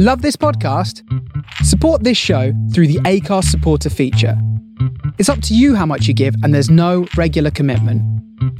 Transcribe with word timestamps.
Love 0.00 0.22
this 0.22 0.36
podcast? 0.36 1.02
Support 1.64 2.04
this 2.04 2.16
show 2.16 2.52
through 2.72 2.86
the 2.86 3.00
Acast 3.00 3.46
supporter 3.46 3.90
feature. 3.90 4.40
It's 5.18 5.28
up 5.28 5.42
to 5.42 5.56
you 5.56 5.74
how 5.74 5.86
much 5.86 6.06
you 6.06 6.14
give, 6.14 6.36
and 6.44 6.54
there's 6.54 6.70
no 6.70 7.08
regular 7.16 7.50
commitment. 7.50 8.00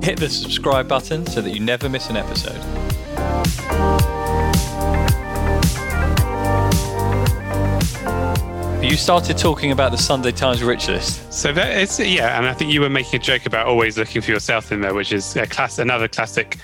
Hit 0.00 0.16
the 0.20 0.28
subscribe 0.30 0.86
button 0.86 1.26
so 1.26 1.42
that 1.42 1.50
you 1.50 1.58
never 1.58 1.88
miss 1.88 2.08
an 2.08 2.16
episode. 2.16 2.62
You 8.80 8.96
started 8.96 9.36
talking 9.36 9.72
about 9.72 9.90
the 9.90 9.98
Sunday 9.98 10.30
Times 10.30 10.62
Rich 10.62 10.86
List. 10.86 11.32
So 11.32 11.52
that 11.52 11.76
is 11.76 11.98
yeah, 11.98 12.38
and 12.38 12.46
I 12.46 12.54
think 12.54 12.72
you 12.72 12.80
were 12.80 12.90
making 12.90 13.18
a 13.18 13.22
joke 13.22 13.44
about 13.44 13.66
always 13.66 13.98
looking 13.98 14.22
for 14.22 14.30
yourself 14.30 14.70
in 14.70 14.82
there, 14.82 14.94
which 14.94 15.12
is 15.12 15.34
a 15.34 15.48
class 15.48 15.80
another 15.80 16.06
classic 16.06 16.58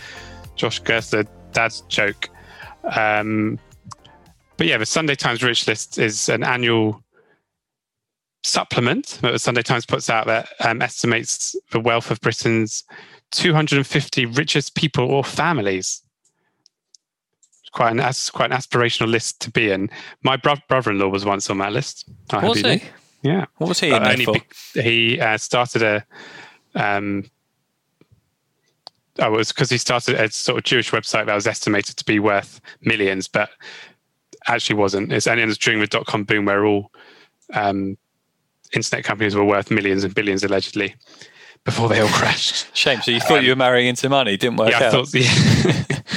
Josh 0.54 0.80
Gersler 0.80 1.26
dad's 1.52 1.80
joke. 1.88 2.28
Um, 2.84 3.58
but 4.58 4.66
yeah, 4.66 4.76
the 4.76 4.84
Sunday 4.84 5.14
Times 5.14 5.42
Rich 5.42 5.66
List 5.66 5.98
is 5.98 6.28
an 6.28 6.42
annual 6.42 7.02
supplement 8.42 9.18
that 9.22 9.32
the 9.32 9.38
Sunday 9.38 9.62
Times 9.62 9.86
puts 9.86 10.10
out 10.10 10.26
that 10.26 10.48
um, 10.60 10.82
estimates 10.82 11.56
the 11.70 11.80
wealth 11.80 12.10
of 12.10 12.20
Britain's 12.20 12.84
250 13.30 14.26
richest 14.26 14.74
people 14.74 15.04
or 15.04 15.22
families. 15.22 16.02
Quite 17.72 17.92
an 17.92 17.98
quite 18.32 18.50
an 18.50 18.56
aspirational 18.56 19.08
list 19.08 19.40
to 19.42 19.50
be 19.50 19.70
in. 19.70 19.90
My 20.22 20.36
bro- 20.36 20.54
brother-in-law 20.68 21.08
was 21.08 21.24
once 21.24 21.48
on 21.50 21.58
that 21.58 21.72
list. 21.72 22.08
I 22.30 22.44
Was 22.46 22.60
he? 22.60 22.82
Yeah. 23.22 23.44
What 23.58 23.68
was 23.68 23.80
he 23.80 23.90
there 23.90 24.16
for? 24.16 24.32
be- 24.32 24.82
he 24.82 25.20
uh, 25.20 25.36
started 25.36 25.82
a 25.82 26.04
um 26.74 27.30
oh, 29.18 29.30
was 29.30 29.52
because 29.52 29.70
he 29.70 29.78
started 29.78 30.16
a 30.16 30.30
sort 30.30 30.58
of 30.58 30.64
Jewish 30.64 30.90
website 30.90 31.26
that 31.26 31.34
was 31.34 31.46
estimated 31.46 31.96
to 31.96 32.04
be 32.04 32.18
worth 32.18 32.60
millions, 32.80 33.28
but 33.28 33.50
actually 34.48 34.76
wasn't. 34.76 35.12
It's 35.12 35.26
and 35.26 35.40
it 35.40 35.46
was 35.46 35.58
during 35.58 35.80
the 35.80 35.86
dot 35.86 36.06
com 36.06 36.24
boom 36.24 36.46
where 36.46 36.64
all 36.64 36.90
um, 37.54 37.96
internet 38.72 39.04
companies 39.04 39.34
were 39.34 39.44
worth 39.44 39.70
millions 39.70 40.04
and 40.04 40.14
billions 40.14 40.44
allegedly 40.44 40.94
before 41.64 41.88
they 41.88 42.00
all 42.00 42.08
crashed. 42.08 42.66
Shame. 42.76 43.00
So 43.02 43.10
you 43.10 43.20
thought 43.20 43.42
you 43.42 43.50
were 43.50 43.56
marrying 43.56 43.88
into 43.88 44.08
money, 44.08 44.36
didn't 44.36 44.56
work 44.56 44.70
yeah, 44.70 44.80
I 44.80 44.84
out. 44.86 45.08
thought. 45.08 45.14
Yeah. 45.14 46.08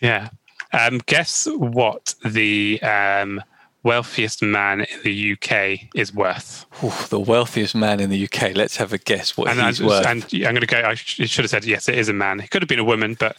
yeah. 0.00 0.28
Um, 0.72 1.00
guess 1.06 1.46
what 1.46 2.14
the 2.24 2.80
um, 2.82 3.42
wealthiest 3.82 4.42
man 4.42 4.82
in 4.82 5.02
the 5.02 5.32
UK 5.32 5.88
is 5.94 6.12
worth? 6.14 6.66
Ooh, 6.84 6.92
the 7.08 7.18
wealthiest 7.20 7.74
man 7.74 8.00
in 8.00 8.10
the 8.10 8.24
UK. 8.24 8.54
Let's 8.54 8.76
have 8.76 8.92
a 8.92 8.98
guess 8.98 9.36
what 9.36 9.48
and, 9.48 9.60
he's 9.60 9.80
I, 9.80 9.86
worth. 9.86 10.06
and 10.06 10.24
I'm 10.32 10.54
going 10.54 10.60
to 10.60 10.66
go. 10.66 10.82
I 10.82 10.94
sh- 10.94 11.28
should 11.28 11.44
have 11.44 11.50
said 11.50 11.64
yes. 11.64 11.88
It 11.88 11.96
is 11.96 12.08
a 12.08 12.12
man. 12.12 12.40
It 12.40 12.50
could 12.50 12.62
have 12.62 12.68
been 12.68 12.78
a 12.78 12.84
woman, 12.84 13.16
but 13.18 13.36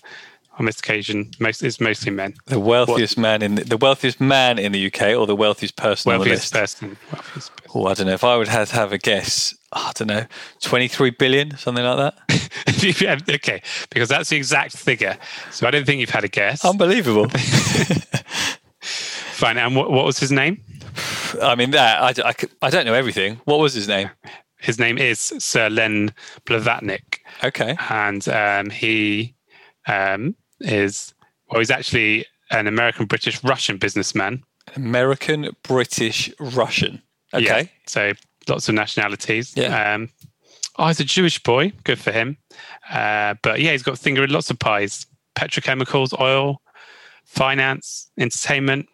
on 0.60 0.66
this 0.66 0.78
occasion, 0.80 1.32
most 1.40 1.64
it's 1.64 1.80
mostly 1.80 2.12
men. 2.12 2.34
the 2.48 2.60
wealthiest 2.60 3.18
man 3.18 3.42
in 3.42 3.56
the, 3.56 3.64
the 3.64 3.78
wealthiest 3.78 4.20
man 4.20 4.60
in 4.60 4.72
the 4.74 4.88
UK, 4.88 5.18
or 5.18 5.26
the 5.26 5.36
wealthiest 5.36 5.76
person 5.78 6.10
Wealthiest 6.10 6.54
on 6.54 6.58
the 6.60 6.62
list. 6.62 6.80
person. 6.82 6.98
Wealthiest 7.12 7.56
person. 7.56 7.72
Oh, 7.76 7.86
I 7.88 7.94
don't 7.94 8.08
know. 8.08 8.14
If 8.14 8.24
I 8.24 8.36
would 8.38 8.48
have 8.50 8.70
to 8.70 8.76
have 8.76 8.92
a 8.94 8.98
guess, 8.98 9.56
I 9.72 9.92
don't 9.96 10.08
know, 10.10 10.26
twenty-three 10.62 11.12
billion, 11.12 11.58
something 11.58 11.84
like 11.86 11.98
that. 11.98 12.16
Yeah, 13.02 13.18
okay, 13.30 13.62
because 13.90 14.08
that's 14.08 14.30
the 14.30 14.38
exact 14.38 14.76
figure. 14.78 15.18
So 15.52 15.68
I 15.68 15.72
don't 15.72 15.86
think 15.86 16.00
you've 16.00 16.10
had 16.10 16.24
a 16.24 16.30
guess. 16.30 16.64
Unbelievable. 16.64 17.28
Fine. 18.82 19.58
And 19.58 19.76
what, 19.76 19.92
what 19.92 20.06
was 20.06 20.18
his 20.20 20.32
name? 20.32 20.62
I 21.42 21.56
mean, 21.56 21.72
that 21.72 22.20
I, 22.20 22.30
I 22.30 22.34
I 22.62 22.70
don't 22.70 22.86
know 22.86 22.94
everything. 22.94 23.42
What 23.46 23.60
was 23.60 23.74
his 23.74 23.88
name? 23.88 24.10
His 24.60 24.80
name 24.80 24.98
is 24.98 25.20
Sir 25.20 25.70
Len 25.70 26.14
Blavatnik, 26.46 27.20
Okay. 27.44 27.76
and 27.90 28.28
um, 28.30 28.70
he 28.70 29.36
um, 29.88 30.36
is 30.62 31.14
well. 31.50 31.60
He's 31.60 31.72
actually 31.72 32.26
an 32.52 32.68
American, 32.68 33.06
British, 33.06 33.44
Russian 33.44 33.78
businessman. 33.78 34.44
American, 34.76 35.50
British, 35.64 36.32
Russian. 36.40 37.02
Okay. 37.34 37.46
Yeah, 37.46 37.64
so 37.88 38.14
lots 38.48 38.70
of 38.70 38.76
nationalities. 38.76 39.54
Yeah. 39.56 39.94
Um, 39.94 40.10
oh, 40.78 40.88
he's 40.88 41.00
a 41.00 41.04
Jewish 41.04 41.42
boy. 41.42 41.72
Good 41.84 42.00
for 42.00 42.12
him. 42.12 42.38
Uh, 42.90 43.36
but 43.42 43.60
yeah, 43.62 43.72
he's 43.72 43.84
got 43.84 44.00
finger 44.00 44.24
in 44.24 44.32
lots 44.32 44.50
of 44.50 44.60
pies: 44.60 45.06
petrochemicals, 45.36 46.20
oil, 46.20 46.62
finance, 47.26 48.10
entertainment, 48.18 48.88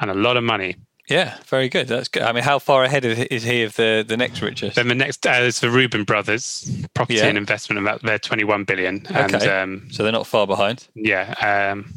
and 0.00 0.10
a 0.10 0.14
lot 0.14 0.36
of 0.36 0.44
money. 0.44 0.76
Yeah, 1.08 1.38
very 1.46 1.68
good. 1.70 1.88
That's 1.88 2.08
good. 2.08 2.22
I 2.22 2.32
mean, 2.32 2.44
how 2.44 2.58
far 2.58 2.84
ahead 2.84 3.04
is 3.04 3.42
he 3.42 3.62
of 3.62 3.76
the, 3.76 4.04
the 4.06 4.16
next 4.16 4.42
richest? 4.42 4.76
Then 4.76 4.88
the 4.88 4.94
next 4.94 5.26
uh, 5.26 5.30
is 5.40 5.60
the 5.60 5.70
Reuben 5.70 6.04
brothers, 6.04 6.70
property 6.92 7.18
Yeah. 7.18 7.26
and 7.26 7.38
investment. 7.38 7.80
About 7.80 8.02
they're 8.02 8.18
twenty-one 8.18 8.64
billion. 8.64 9.06
And 9.08 9.34
Okay. 9.34 9.48
um, 9.48 9.88
so 9.90 10.02
they're 10.02 10.12
not 10.12 10.26
far 10.26 10.46
behind. 10.46 10.86
yeah, 10.94 11.32
um, 11.72 11.94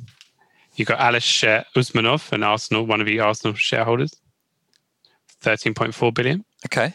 you 0.76 0.86
got 0.86 1.00
Alice 1.00 1.44
uh, 1.44 1.64
Usmanov 1.76 2.32
and 2.32 2.44
Arsenal, 2.46 2.86
one 2.86 3.02
of 3.02 3.08
the 3.08 3.20
Arsenal 3.20 3.54
shareholders, 3.56 4.16
thirteen 5.42 5.74
point 5.74 5.94
four 5.94 6.12
billion. 6.14 6.46
Okay. 6.68 6.94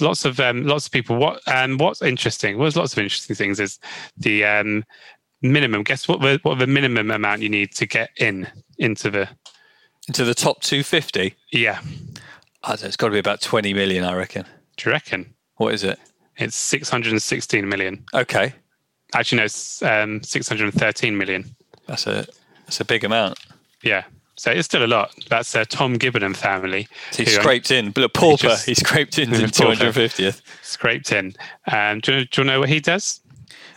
lots 0.00 0.26
of 0.26 0.38
um, 0.40 0.66
lots 0.66 0.84
of 0.86 0.92
people. 0.92 1.16
What 1.16 1.40
um, 1.48 1.78
what's 1.78 2.02
interesting? 2.02 2.56
Well, 2.56 2.64
there's 2.64 2.76
lots 2.76 2.92
of 2.92 2.98
interesting 2.98 3.36
things. 3.36 3.58
Is 3.58 3.78
the 4.18 4.44
um, 4.44 4.84
minimum? 5.40 5.82
Guess 5.82 6.08
what? 6.08 6.20
The, 6.20 6.38
what 6.42 6.58
the 6.58 6.66
minimum 6.66 7.10
amount 7.10 7.40
you 7.40 7.48
need 7.48 7.72
to 7.76 7.86
get 7.86 8.10
in 8.18 8.46
into 8.78 9.10
the 9.10 9.28
Into 10.08 10.24
the 10.24 10.34
top 10.34 10.62
250? 10.62 11.34
yeah? 11.52 11.80
I 12.64 12.70
don't 12.70 12.82
know, 12.82 12.88
it's 12.88 12.96
got 12.96 13.06
to 13.08 13.12
be 13.12 13.18
about 13.20 13.40
20 13.40 13.72
million, 13.72 14.04
I 14.04 14.14
reckon. 14.14 14.44
Do 14.76 14.88
you 14.88 14.92
reckon 14.92 15.34
What 15.56 15.72
is 15.74 15.84
it? 15.84 15.98
it's 16.36 16.56
616 16.56 17.68
million? 17.68 18.04
Okay. 18.14 18.52
Actually, 19.14 19.38
no, 19.38 19.44
it's 19.44 19.82
um, 19.82 20.22
613 20.22 21.16
million. 21.16 21.44
That's 21.86 22.06
a 22.06 22.26
that's 22.66 22.80
a 22.80 22.84
big 22.84 23.04
amount. 23.04 23.38
Yeah, 23.82 24.04
so 24.36 24.50
it's 24.50 24.66
still 24.66 24.84
a 24.84 24.86
lot. 24.86 25.14
That's 25.30 25.54
uh, 25.56 25.64
Tom 25.68 25.96
Gibbernon 25.98 26.36
family. 26.36 26.86
He 27.14 27.24
scraped 27.24 27.70
in, 27.70 27.90
but 27.92 28.04
a 28.04 28.08
pauper. 28.08 28.36
just- 28.48 28.66
he 28.66 28.74
scraped 28.74 29.18
in 29.18 29.30
to 29.30 29.44
a 29.44 29.46
250th. 29.46 30.42
scraped 30.62 31.12
in. 31.12 31.34
Um, 31.72 32.00
do, 32.00 32.18
you, 32.18 32.24
do 32.26 32.42
you 32.42 32.46
know 32.46 32.60
what 32.60 32.68
he 32.68 32.80
does? 32.80 33.20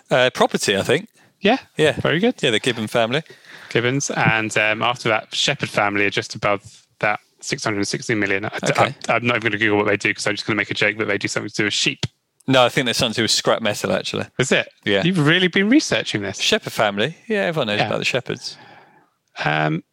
Uh, 0.09 0.29
property, 0.33 0.75
I 0.75 0.81
think. 0.81 1.07
Yeah, 1.41 1.57
Yeah. 1.77 1.93
very 1.99 2.19
good. 2.19 2.41
Yeah, 2.41 2.51
the 2.51 2.59
Gibbon 2.59 2.87
family. 2.87 3.23
Gibbons, 3.69 4.09
and 4.11 4.55
um, 4.57 4.81
after 4.81 5.09
that, 5.09 5.33
Shepherd 5.33 5.69
family 5.69 6.05
are 6.05 6.09
just 6.09 6.35
above 6.35 6.85
that 6.99 7.19
660 7.41 8.15
million. 8.15 8.45
I, 8.45 8.49
Okay. 8.63 8.95
am 9.09 9.25
not 9.25 9.37
even 9.37 9.41
going 9.41 9.51
to 9.53 9.57
Google 9.57 9.77
what 9.77 9.87
they 9.87 9.97
do 9.97 10.09
because 10.09 10.27
I'm 10.27 10.35
just 10.35 10.45
going 10.45 10.55
to 10.55 10.61
make 10.61 10.69
a 10.71 10.75
joke 10.75 10.97
that 10.97 11.05
they 11.05 11.17
do 11.17 11.27
something 11.27 11.49
to 11.49 11.55
do 11.55 11.63
with 11.65 11.73
sheep. 11.73 12.05
No, 12.47 12.65
I 12.65 12.69
think 12.69 12.85
there's 12.85 12.97
something 12.97 13.13
to 13.13 13.19
do 13.19 13.23
with 13.23 13.31
scrap 13.31 13.61
metal, 13.61 13.91
actually. 13.91 14.25
Is 14.39 14.51
it? 14.51 14.67
Yeah. 14.83 15.03
You've 15.03 15.25
really 15.25 15.47
been 15.47 15.69
researching 15.69 16.21
this. 16.21 16.39
Shepherd 16.39 16.73
family. 16.73 17.15
Yeah, 17.27 17.41
everyone 17.43 17.67
knows 17.67 17.79
Yeah. 17.79 17.87
about 17.87 17.99
the 17.99 18.05
shepherds. 18.05 18.57
Um, 19.45 19.83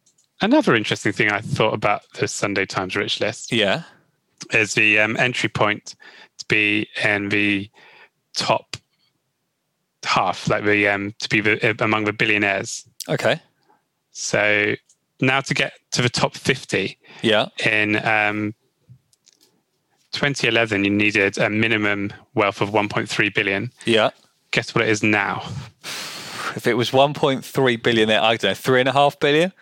another 0.41 0.75
interesting 0.75 1.13
thing 1.13 1.31
I 1.31 1.39
thought 1.41 1.73
about 1.73 2.01
the 2.15 2.27
Sunday 2.27 2.65
Times 2.65 2.95
Rich 2.95 3.21
List 3.21 3.51
Yeah. 3.51 3.83
is 4.51 4.73
the 4.73 4.99
um, 4.99 5.15
entry 5.17 5.49
point 5.49 5.95
to 6.39 6.45
be 6.47 6.87
in 7.03 7.29
the 7.29 7.69
top 8.35 8.75
half, 10.03 10.47
like 10.49 10.63
the 10.65 10.87
um, 10.87 11.13
to 11.19 11.29
be 11.29 11.41
the, 11.41 11.75
among 11.83 12.05
the 12.05 12.13
billionaires. 12.13 12.85
Okay. 13.07 13.41
So 14.11 14.75
now 15.21 15.41
to 15.41 15.53
get 15.53 15.73
to 15.91 16.01
the 16.01 16.09
top 16.09 16.35
50 16.35 16.97
Yeah. 17.21 17.47
in 17.65 17.95
um, 18.05 18.53
2011, 20.11 20.83
you 20.85 20.89
needed 20.89 21.37
a 21.37 21.49
minimum 21.49 22.11
wealth 22.33 22.61
of 22.61 22.69
1.3 22.71 23.33
billion. 23.33 23.71
Yeah. 23.85 24.09
Guess 24.51 24.73
what 24.73 24.83
it 24.83 24.89
is 24.89 25.03
now? 25.03 25.43
If 26.55 26.65
it 26.65 26.73
was 26.73 26.89
1.3 26.91 27.83
billion 27.83 28.07
there, 28.07 28.21
I 28.21 28.35
don't 28.37 28.49
know, 28.49 28.55
three 28.55 28.79
and 28.79 28.89
a 28.89 28.93
half 28.93 29.19
billion. 29.19 29.53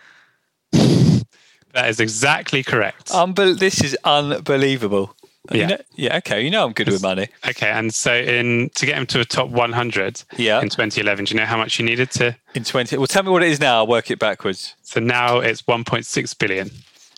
That 1.73 1.89
is 1.89 1.99
exactly 1.99 2.63
correct. 2.63 3.09
Unbel- 3.09 3.59
this 3.59 3.83
is 3.83 3.95
unbelievable. 4.05 5.15
You 5.51 5.59
Yeah. 5.61 5.67
know- 5.67 5.81
yeah. 5.95 6.17
Okay. 6.17 6.41
You 6.41 6.49
know 6.51 6.65
I'm 6.65 6.73
good 6.73 6.87
with 6.89 7.01
money. 7.01 7.27
Okay, 7.47 7.69
and 7.69 7.93
so 7.93 8.13
in 8.13 8.69
to 8.75 8.85
get 8.85 8.97
him 8.97 9.05
to 9.07 9.19
a 9.21 9.25
top 9.25 9.49
100 9.49 10.23
Yeah. 10.37 10.61
in 10.61 10.69
2011, 10.69 11.25
do 11.25 11.33
you 11.33 11.39
know 11.39 11.45
how 11.45 11.57
much 11.57 11.79
you 11.79 11.85
needed 11.85 12.11
to? 12.11 12.35
In 12.53 12.63
20. 12.63 12.97
Well, 12.97 13.07
tell 13.07 13.23
me 13.23 13.29
what 13.31 13.43
it 13.43 13.49
is 13.49 13.59
now. 13.59 13.77
I'll 13.77 13.87
work 13.87 14.11
it 14.11 14.19
backwards. 14.19 14.75
So 14.83 14.99
now 14.99 15.39
it's 15.39 15.61
1.6 15.63 16.33
billion. 16.33 16.71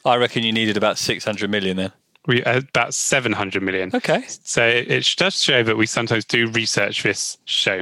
I 0.06 0.16
reckon 0.16 0.44
you 0.44 0.52
needed 0.54 0.78
about 0.78 0.98
600 0.98 1.50
million 1.50 1.78
then. 1.78 1.92
We 2.28 2.44
uh, 2.44 2.60
about 2.60 2.94
700 2.94 3.64
million. 3.64 3.92
Okay. 3.94 4.24
So 4.28 4.66
it, 4.66 4.92
it 4.92 5.14
does 5.18 5.42
show 5.42 5.64
that 5.64 5.78
we 5.78 5.86
sometimes 5.86 6.26
do 6.26 6.48
research 6.52 7.02
this 7.04 7.38
show. 7.46 7.82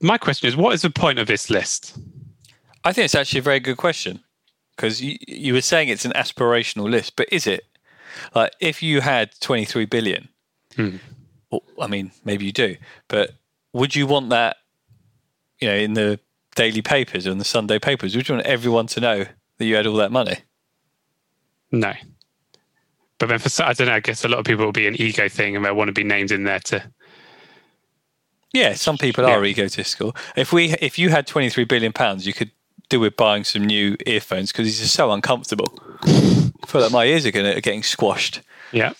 My 0.00 0.16
question 0.18 0.48
is, 0.48 0.56
what 0.56 0.74
is 0.74 0.82
the 0.82 0.90
point 0.90 1.18
of 1.18 1.26
this 1.26 1.50
list? 1.50 1.98
I 2.84 2.92
think 2.92 3.04
it's 3.06 3.14
actually 3.14 3.40
a 3.40 3.42
very 3.42 3.60
good 3.60 3.76
question 3.76 4.20
because 4.76 5.02
you, 5.02 5.18
you 5.28 5.52
were 5.52 5.60
saying 5.60 5.88
it's 5.88 6.04
an 6.06 6.12
aspirational 6.12 6.88
list, 6.90 7.16
but 7.16 7.28
is 7.30 7.46
it? 7.46 7.64
Like, 8.34 8.52
if 8.60 8.82
you 8.82 9.00
had 9.00 9.30
23 9.40 9.86
billion, 9.86 10.28
hmm. 10.76 10.96
well, 11.50 11.62
I 11.80 11.86
mean, 11.86 12.12
maybe 12.24 12.44
you 12.44 12.52
do, 12.52 12.76
but 13.08 13.32
would 13.72 13.94
you 13.94 14.06
want 14.06 14.30
that, 14.30 14.56
you 15.60 15.68
know, 15.68 15.74
in 15.76 15.94
the 15.94 16.18
daily 16.56 16.82
papers 16.82 17.26
or 17.26 17.30
in 17.30 17.38
the 17.38 17.44
Sunday 17.44 17.78
papers? 17.78 18.14
Would 18.16 18.28
you 18.28 18.34
want 18.34 18.46
everyone 18.46 18.86
to 18.88 19.00
know 19.00 19.24
that 19.58 19.64
you 19.64 19.76
had 19.76 19.86
all 19.86 19.96
that 19.96 20.10
money? 20.12 20.38
No. 21.70 21.92
But 23.18 23.28
then 23.28 23.38
for 23.38 23.62
I 23.62 23.72
don't 23.74 23.86
know. 23.86 23.94
I 23.94 24.00
guess 24.00 24.24
a 24.24 24.28
lot 24.28 24.38
of 24.40 24.46
people 24.46 24.64
will 24.64 24.72
be 24.72 24.86
an 24.86 25.00
ego 25.00 25.28
thing, 25.28 25.54
and 25.54 25.64
they'll 25.64 25.74
want 25.74 25.88
to 25.88 25.92
be 25.92 26.04
named 26.04 26.32
in 26.32 26.44
there 26.44 26.58
to. 26.60 26.90
Yeah, 28.52 28.74
some 28.74 28.98
people 28.98 29.24
are 29.26 29.44
Yeah. 29.44 29.50
egotistical. 29.50 30.16
If 30.36 30.52
we, 30.52 30.74
if 30.80 30.98
you 30.98 31.10
had 31.10 31.26
23 31.26 31.64
billion 31.64 31.92
pounds, 31.92 32.26
you 32.26 32.32
could 32.32 32.50
do 32.90 33.00
with 33.00 33.16
buying 33.16 33.44
some 33.44 33.64
new 33.64 33.96
earphones 34.06 34.52
because 34.52 34.66
these 34.66 34.82
are 34.82 34.88
so 34.88 35.10
uncomfortable. 35.12 35.72
I 36.02 36.66
feel 36.66 36.82
like 36.82 36.92
my 36.92 37.04
ears 37.06 37.24
are, 37.24 37.30
gonna, 37.30 37.56
are 37.56 37.60
getting 37.60 37.82
squashed. 37.82 38.42
Yeah. 38.72 38.92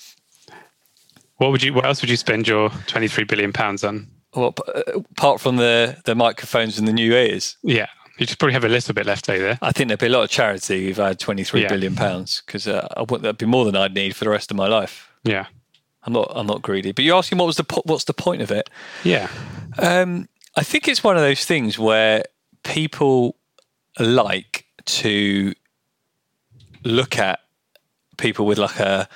What 1.36 1.50
would 1.52 1.62
you? 1.62 1.72
What 1.74 1.84
else 1.86 2.00
would 2.02 2.10
you 2.10 2.16
spend 2.16 2.46
your 2.48 2.70
23 2.86 3.24
billion 3.24 3.52
pounds 3.52 3.82
on? 3.84 4.06
Well, 4.34 4.52
p- 4.52 4.62
uh, 4.74 5.00
apart 5.16 5.40
from 5.40 5.56
the 5.56 5.96
the 6.04 6.14
microphones 6.14 6.78
and 6.78 6.86
the 6.86 6.92
new 6.92 7.12
ears, 7.14 7.56
Yeah, 7.62 7.86
you 8.18 8.26
just 8.26 8.38
probably 8.38 8.52
have 8.54 8.64
a 8.64 8.68
little 8.68 8.94
bit 8.94 9.06
left 9.06 9.28
over 9.28 9.38
there. 9.42 9.58
I 9.62 9.72
think 9.72 9.88
there'd 9.88 10.00
be 10.00 10.06
a 10.06 10.10
lot 10.10 10.22
of 10.24 10.30
charity 10.30 10.88
if 10.90 10.98
I 11.00 11.08
had 11.08 11.18
twenty 11.18 11.42
three 11.44 11.62
Yeah. 11.62 11.68
billion 11.68 11.94
pounds 11.96 12.42
because 12.44 12.66
uh, 12.68 12.86
I 12.96 13.00
want 13.02 13.22
that'd 13.22 13.38
be 13.38 13.46
more 13.46 13.64
than 13.64 13.74
I'd 13.76 13.94
need 13.94 14.14
for 14.16 14.24
the 14.24 14.30
rest 14.30 14.50
of 14.50 14.56
my 14.56 14.68
life. 14.68 15.10
Yeah. 15.24 15.46
I'm 16.02 16.12
not 16.12 16.30
I'm 16.34 16.46
not 16.46 16.62
greedy, 16.62 16.92
but 16.92 17.04
you're 17.04 17.16
asking 17.16 17.38
what 17.38 17.46
was 17.46 17.56
the 17.56 17.64
po- 17.64 17.82
what's 17.86 18.04
the 18.04 18.14
point 18.14 18.42
of 18.42 18.50
it? 18.50 18.68
Yeah. 19.04 19.28
Um, 19.78 20.28
I 20.56 20.62
think 20.62 20.88
it's 20.88 21.02
one 21.02 21.16
of 21.16 21.22
those 21.22 21.44
things 21.46 21.78
where 21.78 22.24
people 22.64 23.36
like 24.00 24.66
to 24.86 25.54
look 26.84 27.18
at 27.18 27.40
people 28.16 28.46
with 28.46 28.58
like 28.58 28.78
a, 28.78 29.08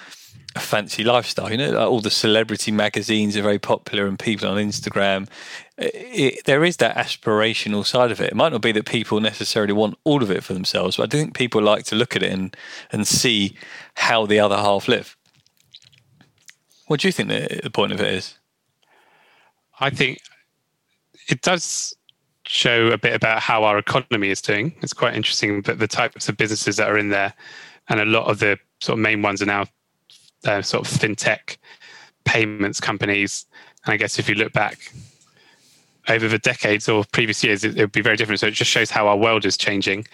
a 0.54 0.60
fancy 0.60 1.04
lifestyle. 1.04 1.50
You 1.50 1.58
know, 1.58 1.70
like 1.70 1.88
all 1.88 2.00
the 2.00 2.10
celebrity 2.10 2.70
magazines 2.70 3.36
are 3.36 3.42
very 3.42 3.58
popular, 3.58 4.06
and 4.06 4.18
people 4.18 4.48
on 4.48 4.56
Instagram. 4.56 5.28
It, 5.76 6.44
there 6.44 6.64
is 6.64 6.76
that 6.78 6.96
aspirational 6.96 7.84
side 7.84 8.10
of 8.10 8.20
it. 8.20 8.30
It 8.30 8.36
might 8.36 8.52
not 8.52 8.62
be 8.62 8.72
that 8.72 8.86
people 8.86 9.20
necessarily 9.20 9.72
want 9.72 9.98
all 10.04 10.22
of 10.22 10.30
it 10.30 10.44
for 10.44 10.54
themselves, 10.54 10.96
but 10.96 11.04
I 11.04 11.06
do 11.06 11.18
think 11.18 11.34
people 11.34 11.62
like 11.62 11.84
to 11.86 11.96
look 11.96 12.16
at 12.16 12.22
it 12.22 12.32
and 12.32 12.56
and 12.92 13.06
see 13.06 13.56
how 13.94 14.26
the 14.26 14.40
other 14.40 14.56
half 14.56 14.88
live. 14.88 15.16
What 16.86 17.00
do 17.00 17.08
you 17.08 17.12
think 17.12 17.30
the, 17.30 17.60
the 17.62 17.70
point 17.70 17.92
of 17.92 18.00
it 18.00 18.12
is? 18.12 18.38
I 19.80 19.90
think 19.90 20.18
it 21.28 21.40
does 21.40 21.94
show 22.46 22.88
a 22.88 22.98
bit 22.98 23.14
about 23.14 23.40
how 23.40 23.64
our 23.64 23.78
economy 23.78 24.30
is 24.30 24.40
doing. 24.42 24.74
It's 24.82 24.92
quite 24.92 25.14
interesting 25.14 25.62
that 25.62 25.78
the 25.78 25.88
types 25.88 26.28
of 26.28 26.36
businesses 26.36 26.76
that 26.76 26.88
are 26.88 26.98
in 26.98 27.08
there, 27.08 27.34
and 27.88 28.00
a 28.00 28.04
lot 28.04 28.26
of 28.30 28.38
the 28.38 28.58
sort 28.80 28.98
of 28.98 29.02
main 29.02 29.22
ones 29.22 29.42
are 29.42 29.46
now 29.46 29.64
uh, 30.44 30.62
sort 30.62 30.86
of 30.86 30.92
fintech 30.92 31.56
payments 32.24 32.80
companies. 32.80 33.46
And 33.84 33.92
I 33.92 33.96
guess 33.96 34.18
if 34.18 34.28
you 34.28 34.34
look 34.34 34.52
back 34.52 34.92
over 36.08 36.28
the 36.28 36.38
decades 36.38 36.88
or 36.88 37.04
previous 37.12 37.42
years, 37.42 37.64
it, 37.64 37.76
it 37.76 37.80
would 37.80 37.92
be 37.92 38.02
very 38.02 38.16
different. 38.16 38.40
So 38.40 38.46
it 38.46 38.54
just 38.54 38.70
shows 38.70 38.90
how 38.90 39.08
our 39.08 39.16
world 39.16 39.44
is 39.44 39.56
changing 39.56 40.06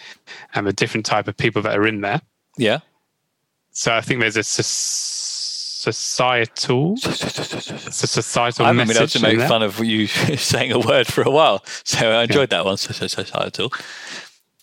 and 0.55 0.67
the 0.67 0.73
different 0.73 1.07
type 1.07 1.29
of 1.29 1.37
people 1.37 1.63
that 1.63 1.77
are 1.77 1.87
in 1.87 2.01
there. 2.01 2.21
Yeah. 2.57 2.81
So 3.73 3.95
I 3.95 4.01
think 4.01 4.21
there's 4.21 4.37
a 4.37 4.43
societal, 5.93 6.95
it's 6.95 8.03
a 8.03 8.07
societal 8.07 8.67
I 8.67 8.69
haven't 8.69 8.89
been 8.89 8.97
able 8.97 9.07
to 9.09 9.23
make 9.23 9.41
fun 9.41 9.63
of 9.63 9.79
you 9.85 10.07
saying 10.37 10.73
a 10.73 10.79
word 10.79 11.07
for 11.07 11.23
a 11.23 11.31
while, 11.31 11.65
so 11.85 12.11
I 12.11 12.25
enjoyed 12.25 12.51
that 12.51 12.65
one. 12.65 12.77
So, 12.77 12.93
so, 12.93 13.07
societal. 13.07 13.73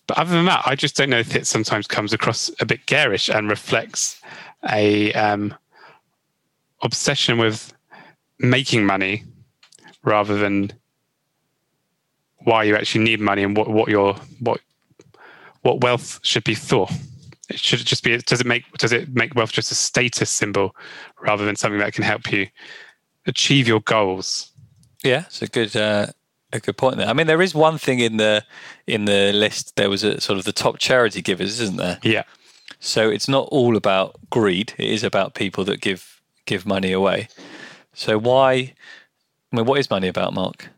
But 0.07 0.17
other 0.17 0.31
than 0.31 0.45
that, 0.45 0.63
I 0.65 0.75
just 0.75 0.95
don't 0.95 1.09
know 1.09 1.19
if 1.19 1.35
it 1.35 1.45
sometimes 1.45 1.85
comes 1.85 2.13
across 2.13 2.49
a 2.59 2.65
bit 2.65 2.85
garish 2.85 3.29
and 3.29 3.49
reflects 3.49 4.21
a 4.69 5.11
um, 5.13 5.53
obsession 6.81 7.37
with 7.37 7.73
making 8.39 8.85
money 8.85 9.23
rather 10.03 10.37
than 10.37 10.71
why 12.39 12.63
you 12.63 12.75
actually 12.75 13.03
need 13.03 13.19
money 13.19 13.43
and 13.43 13.57
what, 13.57 13.67
what 13.67 13.89
your 13.89 14.13
what 14.39 14.61
what 15.61 15.81
wealth 15.81 16.19
should 16.23 16.45
be 16.45 16.55
for. 16.55 16.87
Should 17.49 17.79
it 17.79 17.79
should 17.79 17.87
just 17.87 18.03
be 18.03 18.17
does 18.17 18.41
it 18.41 18.47
make 18.47 18.71
does 18.73 18.91
it 18.91 19.15
make 19.15 19.35
wealth 19.35 19.51
just 19.51 19.71
a 19.71 19.75
status 19.75 20.29
symbol 20.29 20.75
rather 21.21 21.45
than 21.45 21.55
something 21.55 21.79
that 21.79 21.93
can 21.93 22.03
help 22.03 22.31
you 22.31 22.47
achieve 23.25 23.67
your 23.67 23.81
goals? 23.81 24.51
Yeah, 25.03 25.23
it's 25.27 25.41
a 25.41 25.47
good 25.47 25.75
uh, 25.75 26.07
a 26.51 26.59
good 26.59 26.77
point 26.77 26.97
there. 26.97 27.07
I 27.07 27.13
mean, 27.13 27.27
there 27.27 27.41
is 27.41 27.55
one 27.55 27.77
thing 27.77 27.99
in 27.99 28.17
the 28.17 28.43
in 28.85 29.05
the 29.05 29.31
list. 29.33 29.75
There 29.75 29.89
was 29.89 30.03
a 30.03 30.19
sort 30.19 30.39
of 30.39 30.45
the 30.45 30.51
top 30.51 30.77
charity 30.79 31.21
givers, 31.21 31.59
isn't 31.59 31.77
there? 31.77 31.99
Yeah. 32.03 32.23
So 32.79 33.09
it's 33.09 33.27
not 33.27 33.47
all 33.51 33.75
about 33.75 34.17
greed. 34.29 34.73
It 34.77 34.89
is 34.89 35.03
about 35.03 35.33
people 35.33 35.63
that 35.65 35.81
give 35.81 36.21
give 36.45 36.65
money 36.65 36.91
away. 36.91 37.29
So 37.93 38.17
why? 38.17 38.73
I 39.51 39.55
mean, 39.55 39.65
what 39.65 39.79
is 39.79 39.89
money 39.89 40.07
about, 40.07 40.33
Mark? 40.33 40.69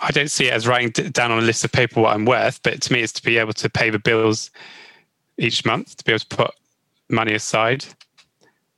I 0.00 0.10
don't 0.10 0.30
see 0.30 0.48
it 0.48 0.52
as 0.52 0.66
writing 0.66 0.90
down 0.90 1.30
on 1.30 1.38
a 1.38 1.42
list 1.42 1.64
of 1.64 1.72
paper 1.72 2.00
what 2.00 2.14
I'm 2.14 2.24
worth, 2.24 2.62
but 2.62 2.82
to 2.82 2.92
me, 2.92 3.00
it's 3.00 3.12
to 3.12 3.22
be 3.22 3.38
able 3.38 3.52
to 3.54 3.70
pay 3.70 3.88
the 3.88 4.00
bills 4.00 4.50
each 5.38 5.64
month, 5.64 5.96
to 5.96 6.04
be 6.04 6.12
able 6.12 6.20
to 6.20 6.36
put 6.36 6.50
money 7.08 7.34
aside, 7.34 7.84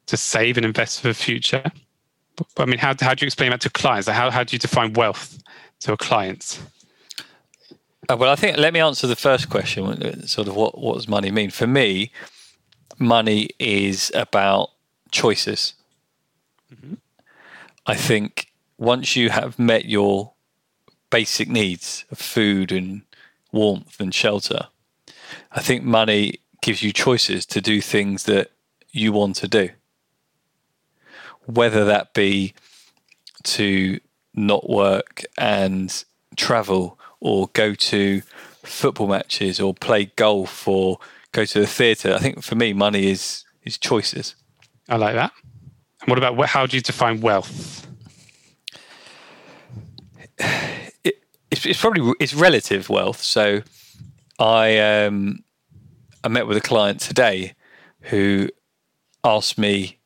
to 0.06 0.16
save 0.16 0.56
and 0.56 0.66
invest 0.66 1.00
for 1.00 1.08
the 1.08 1.14
future. 1.14 1.64
But, 2.36 2.62
I 2.62 2.64
mean, 2.66 2.78
how, 2.78 2.94
how 3.00 3.14
do 3.14 3.24
you 3.24 3.26
explain 3.26 3.50
that 3.50 3.60
to 3.62 3.70
clients? 3.70 4.08
How, 4.08 4.30
how 4.30 4.44
do 4.44 4.54
you 4.54 4.58
define 4.58 4.92
wealth 4.94 5.38
to 5.80 5.92
a 5.92 5.96
client? 5.96 6.60
Uh, 8.08 8.16
well, 8.16 8.30
I 8.30 8.36
think 8.36 8.58
let 8.58 8.74
me 8.74 8.80
answer 8.80 9.06
the 9.06 9.16
first 9.16 9.48
question. 9.48 9.84
uh, 9.84 10.26
Sort 10.26 10.48
of 10.48 10.56
what 10.56 10.78
what 10.78 10.94
does 10.94 11.08
money 11.08 11.30
mean 11.30 11.50
for 11.50 11.66
me? 11.66 12.12
Money 12.98 13.48
is 13.58 14.12
about 14.14 14.70
choices. 15.10 15.74
I 17.86 17.94
think 17.94 18.48
once 18.78 19.16
you 19.16 19.30
have 19.30 19.58
met 19.58 19.86
your 19.86 20.32
basic 21.10 21.48
needs 21.48 22.04
of 22.10 22.18
food 22.18 22.72
and 22.72 23.02
warmth 23.52 24.00
and 24.00 24.14
shelter, 24.14 24.68
I 25.52 25.60
think 25.60 25.84
money 25.84 26.40
gives 26.64 26.82
you 26.82 26.94
choices 26.94 27.44
to 27.44 27.60
do 27.60 27.78
things 27.82 28.24
that 28.24 28.50
you 28.90 29.12
want 29.12 29.36
to 29.36 29.46
do. 29.46 29.68
Whether 31.44 31.84
that 31.84 32.14
be 32.14 32.54
to 33.42 34.00
not 34.32 34.68
work 34.68 35.24
and 35.36 36.04
travel 36.36 36.98
or 37.20 37.50
go 37.52 37.74
to 37.74 38.22
football 38.62 39.08
matches 39.08 39.60
or 39.60 39.74
play 39.74 40.06
golf 40.16 40.66
or 40.66 40.98
go 41.32 41.44
to 41.44 41.60
the 41.60 41.66
theatre. 41.66 42.14
I 42.14 42.18
think 42.18 42.42
for 42.42 42.54
me, 42.54 42.72
money 42.72 43.10
is 43.10 43.44
is 43.62 43.76
choices. 43.76 44.34
I 44.88 44.96
like 44.96 45.14
that. 45.16 45.32
And 46.00 46.08
what 46.08 46.16
about 46.16 46.48
how 46.48 46.64
do 46.64 46.78
you 46.78 46.82
define 46.82 47.20
wealth? 47.20 47.86
It, 50.38 51.22
it's, 51.50 51.66
it's 51.66 51.80
probably 51.80 52.14
it's 52.18 52.32
relative 52.32 52.88
wealth. 52.88 53.20
So 53.22 53.60
I 54.38 54.78
um, 54.78 55.44
I 56.24 56.28
met 56.28 56.46
with 56.46 56.56
a 56.56 56.60
client 56.62 57.00
today 57.00 57.54
who 58.00 58.48
asked 59.22 59.58
me 59.58 59.98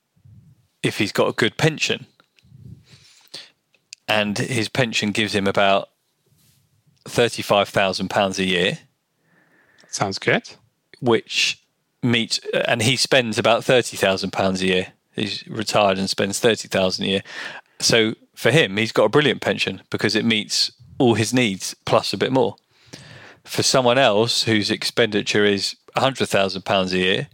if 0.82 0.98
he's 0.98 1.12
got 1.12 1.28
a 1.28 1.32
good 1.32 1.56
pension, 1.56 2.06
and 4.06 4.36
his 4.36 4.68
pension 4.68 5.12
gives 5.12 5.34
him 5.34 5.46
about 5.46 5.88
thirty 7.06 7.40
five 7.42 7.68
thousand 7.68 8.08
pounds 8.10 8.38
a 8.38 8.44
year. 8.44 8.78
Sounds 9.88 10.18
good. 10.18 10.50
which 11.00 11.62
meets 12.02 12.38
and 12.66 12.82
he 12.82 12.96
spends 12.96 13.38
about 13.38 13.64
thirty 13.64 13.96
thousand 13.96 14.32
pounds 14.32 14.62
a 14.62 14.66
year. 14.66 14.86
He's 15.12 15.46
retired 15.48 15.98
and 15.98 16.08
spends 16.10 16.38
thirty 16.40 16.68
thousand 16.68 17.04
a 17.04 17.08
year. 17.08 17.22
So 17.80 18.14
for 18.34 18.50
him, 18.50 18.76
he's 18.76 18.92
got 18.92 19.04
a 19.04 19.08
brilliant 19.08 19.40
pension 19.40 19.82
because 19.90 20.14
it 20.14 20.24
meets 20.24 20.72
all 20.98 21.14
his 21.14 21.32
needs 21.32 21.74
plus 21.84 22.12
a 22.12 22.16
bit 22.16 22.32
more. 22.32 22.56
For 23.44 23.62
someone 23.62 23.98
else 23.98 24.42
whose 24.44 24.70
expenditure 24.70 25.44
is 25.44 25.76
hundred 25.96 26.28
thousand 26.28 26.62
pounds 26.62 26.92
a 26.92 26.98
year, 26.98 27.28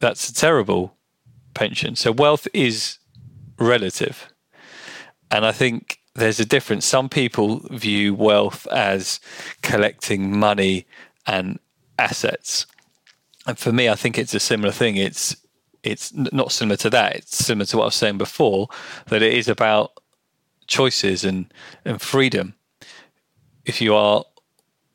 that's 0.00 0.28
a 0.28 0.34
terrible 0.34 0.96
pension. 1.54 1.96
So 1.96 2.12
wealth 2.12 2.46
is 2.52 2.98
relative. 3.58 4.28
And 5.30 5.46
I 5.46 5.52
think 5.52 5.98
there's 6.14 6.40
a 6.40 6.44
difference. 6.44 6.86
Some 6.86 7.08
people 7.08 7.60
view 7.70 8.14
wealth 8.14 8.66
as 8.68 9.20
collecting 9.62 10.38
money 10.38 10.86
and 11.26 11.58
assets. 11.98 12.66
And 13.46 13.58
for 13.58 13.72
me, 13.72 13.88
I 13.88 13.94
think 13.94 14.18
it's 14.18 14.34
a 14.34 14.40
similar 14.40 14.72
thing. 14.72 14.96
It's 14.96 15.36
it's 15.82 16.14
not 16.14 16.50
similar 16.50 16.76
to 16.78 16.90
that. 16.90 17.16
It's 17.16 17.44
similar 17.44 17.66
to 17.66 17.76
what 17.76 17.82
I 17.82 17.86
was 17.86 17.94
saying 17.94 18.16
before, 18.16 18.68
that 19.08 19.20
it 19.22 19.34
is 19.34 19.48
about 19.48 19.92
choices 20.66 21.24
and, 21.24 21.52
and 21.84 22.00
freedom. 22.00 22.54
If 23.66 23.82
you 23.82 23.94
are 23.94 24.24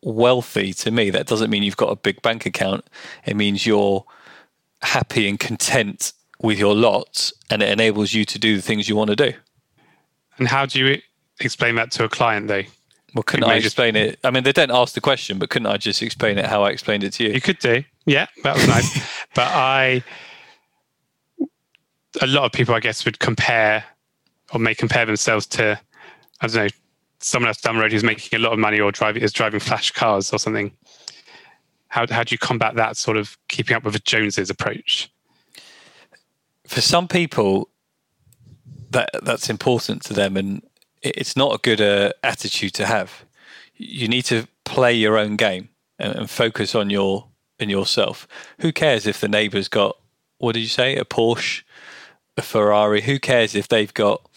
wealthy, 0.03 0.73
to 0.73 0.91
me, 0.91 1.09
that 1.09 1.27
doesn't 1.27 1.49
mean 1.49 1.63
you've 1.63 1.77
got 1.77 1.91
a 1.91 1.95
big 1.95 2.21
bank 2.21 2.45
account. 2.45 2.85
It 3.25 3.35
means 3.35 3.65
you're 3.65 4.05
happy 4.81 5.27
and 5.27 5.39
content 5.39 6.13
with 6.41 6.57
your 6.57 6.73
lot 6.73 7.31
and 7.49 7.61
it 7.61 7.69
enables 7.69 8.13
you 8.13 8.23
to 8.25 8.39
do 8.39 8.55
the 8.55 8.61
things 8.61 8.87
you 8.87 8.95
want 8.95 9.09
to 9.09 9.15
do. 9.15 9.33
And 10.37 10.47
how 10.47 10.65
do 10.65 10.79
you 10.79 11.01
explain 11.39 11.75
that 11.75 11.91
to 11.91 12.05
a 12.05 12.09
client, 12.09 12.47
though? 12.47 12.63
Well, 13.13 13.23
couldn't 13.23 13.49
I 13.49 13.55
explain 13.55 13.95
just... 13.95 14.13
it? 14.13 14.19
I 14.23 14.31
mean, 14.31 14.43
they 14.43 14.51
don't 14.51 14.71
ask 14.71 14.93
the 14.93 15.01
question, 15.01 15.39
but 15.39 15.49
couldn't 15.49 15.67
I 15.67 15.77
just 15.77 16.01
explain 16.01 16.37
it 16.37 16.45
how 16.45 16.63
I 16.63 16.69
explained 16.69 17.03
it 17.03 17.13
to 17.13 17.23
you? 17.23 17.31
You 17.31 17.41
could 17.41 17.59
do. 17.59 17.83
Yeah, 18.05 18.27
that 18.43 18.55
was 18.55 18.67
nice. 18.67 19.25
but 19.35 19.47
I, 19.47 20.03
a 22.21 22.27
lot 22.27 22.45
of 22.45 22.51
people, 22.51 22.73
I 22.73 22.79
guess, 22.79 23.03
would 23.05 23.19
compare 23.19 23.83
or 24.53 24.59
may 24.59 24.75
compare 24.75 25.05
themselves 25.05 25.45
to, 25.47 25.79
I 26.41 26.47
don't 26.47 26.55
know, 26.55 26.67
someone 27.19 27.47
else 27.49 27.61
down 27.61 27.75
the 27.75 27.81
road 27.81 27.91
who's 27.91 28.03
making 28.03 28.39
a 28.39 28.41
lot 28.41 28.53
of 28.53 28.59
money 28.59 28.79
or 28.79 28.91
driving 28.91 29.23
is 29.23 29.33
driving 29.33 29.59
flash 29.59 29.91
cars 29.91 30.31
or 30.33 30.39
something. 30.39 30.71
How 31.87 32.05
how 32.09 32.23
do 32.23 32.33
you 32.33 32.37
combat 32.37 32.75
that 32.75 32.97
sort 32.97 33.17
of 33.17 33.37
keeping 33.47 33.75
up 33.75 33.83
with 33.83 33.93
the 33.93 33.99
Joneses 33.99 34.49
approach? 34.49 35.11
For 36.67 36.81
some 36.81 37.07
people, 37.07 37.69
that 38.91 39.09
that's 39.23 39.49
important 39.49 40.03
to 40.03 40.13
them, 40.13 40.37
and 40.37 40.61
it's 41.01 41.35
not 41.35 41.55
a 41.55 41.57
good 41.57 41.81
uh, 41.81 42.13
attitude 42.23 42.73
to 42.75 42.85
have. 42.85 43.25
You 43.75 44.07
need 44.07 44.23
to 44.25 44.47
play 44.65 44.93
your 44.93 45.17
own 45.17 45.35
game 45.35 45.69
and, 45.97 46.15
and 46.15 46.29
focus 46.29 46.75
on 46.75 46.89
your 46.89 47.27
in 47.59 47.69
yourself. 47.69 48.27
Who 48.61 48.71
cares 48.71 49.07
if 49.07 49.19
the 49.19 49.27
neighbour's 49.27 49.67
got 49.67 49.97
what 50.39 50.53
did 50.53 50.61
you 50.61 50.67
say 50.67 50.95
a 50.95 51.05
Porsche, 51.05 51.63
a 52.37 52.41
Ferrari? 52.41 53.01
Who 53.01 53.19
cares 53.19 53.55
if 53.55 53.67
they've 53.67 53.93
got 53.93 54.27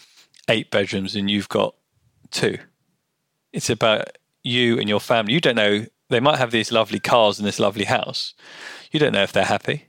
eight 0.49 0.69
bedrooms 0.69 1.15
and 1.15 1.31
you've 1.31 1.49
got 1.49 1.75
two? 2.29 2.57
It's 3.53 3.69
about 3.69 4.17
you 4.43 4.79
and 4.79 4.89
your 4.89 4.99
family. 4.99 5.33
You 5.33 5.39
don't 5.39 5.55
know 5.55 5.85
they 6.09 6.19
might 6.19 6.37
have 6.37 6.51
these 6.51 6.71
lovely 6.71 6.99
cars 6.99 7.39
and 7.39 7.47
this 7.47 7.59
lovely 7.59 7.85
house. 7.85 8.33
You 8.91 8.99
don't 8.99 9.13
know 9.13 9.23
if 9.23 9.31
they're 9.31 9.45
happy. 9.45 9.87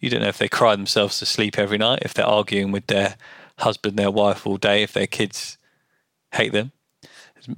You 0.00 0.10
don't 0.10 0.20
know 0.20 0.28
if 0.28 0.38
they 0.38 0.48
cry 0.48 0.76
themselves 0.76 1.18
to 1.18 1.26
sleep 1.26 1.58
every 1.58 1.78
night, 1.78 2.00
if 2.02 2.12
they're 2.12 2.26
arguing 2.26 2.72
with 2.72 2.88
their 2.88 3.16
husband, 3.58 3.98
their 3.98 4.10
wife 4.10 4.46
all 4.46 4.58
day, 4.58 4.82
if 4.82 4.92
their 4.92 5.06
kids 5.06 5.56
hate 6.32 6.52
them. 6.52 6.72
There's 7.34 7.56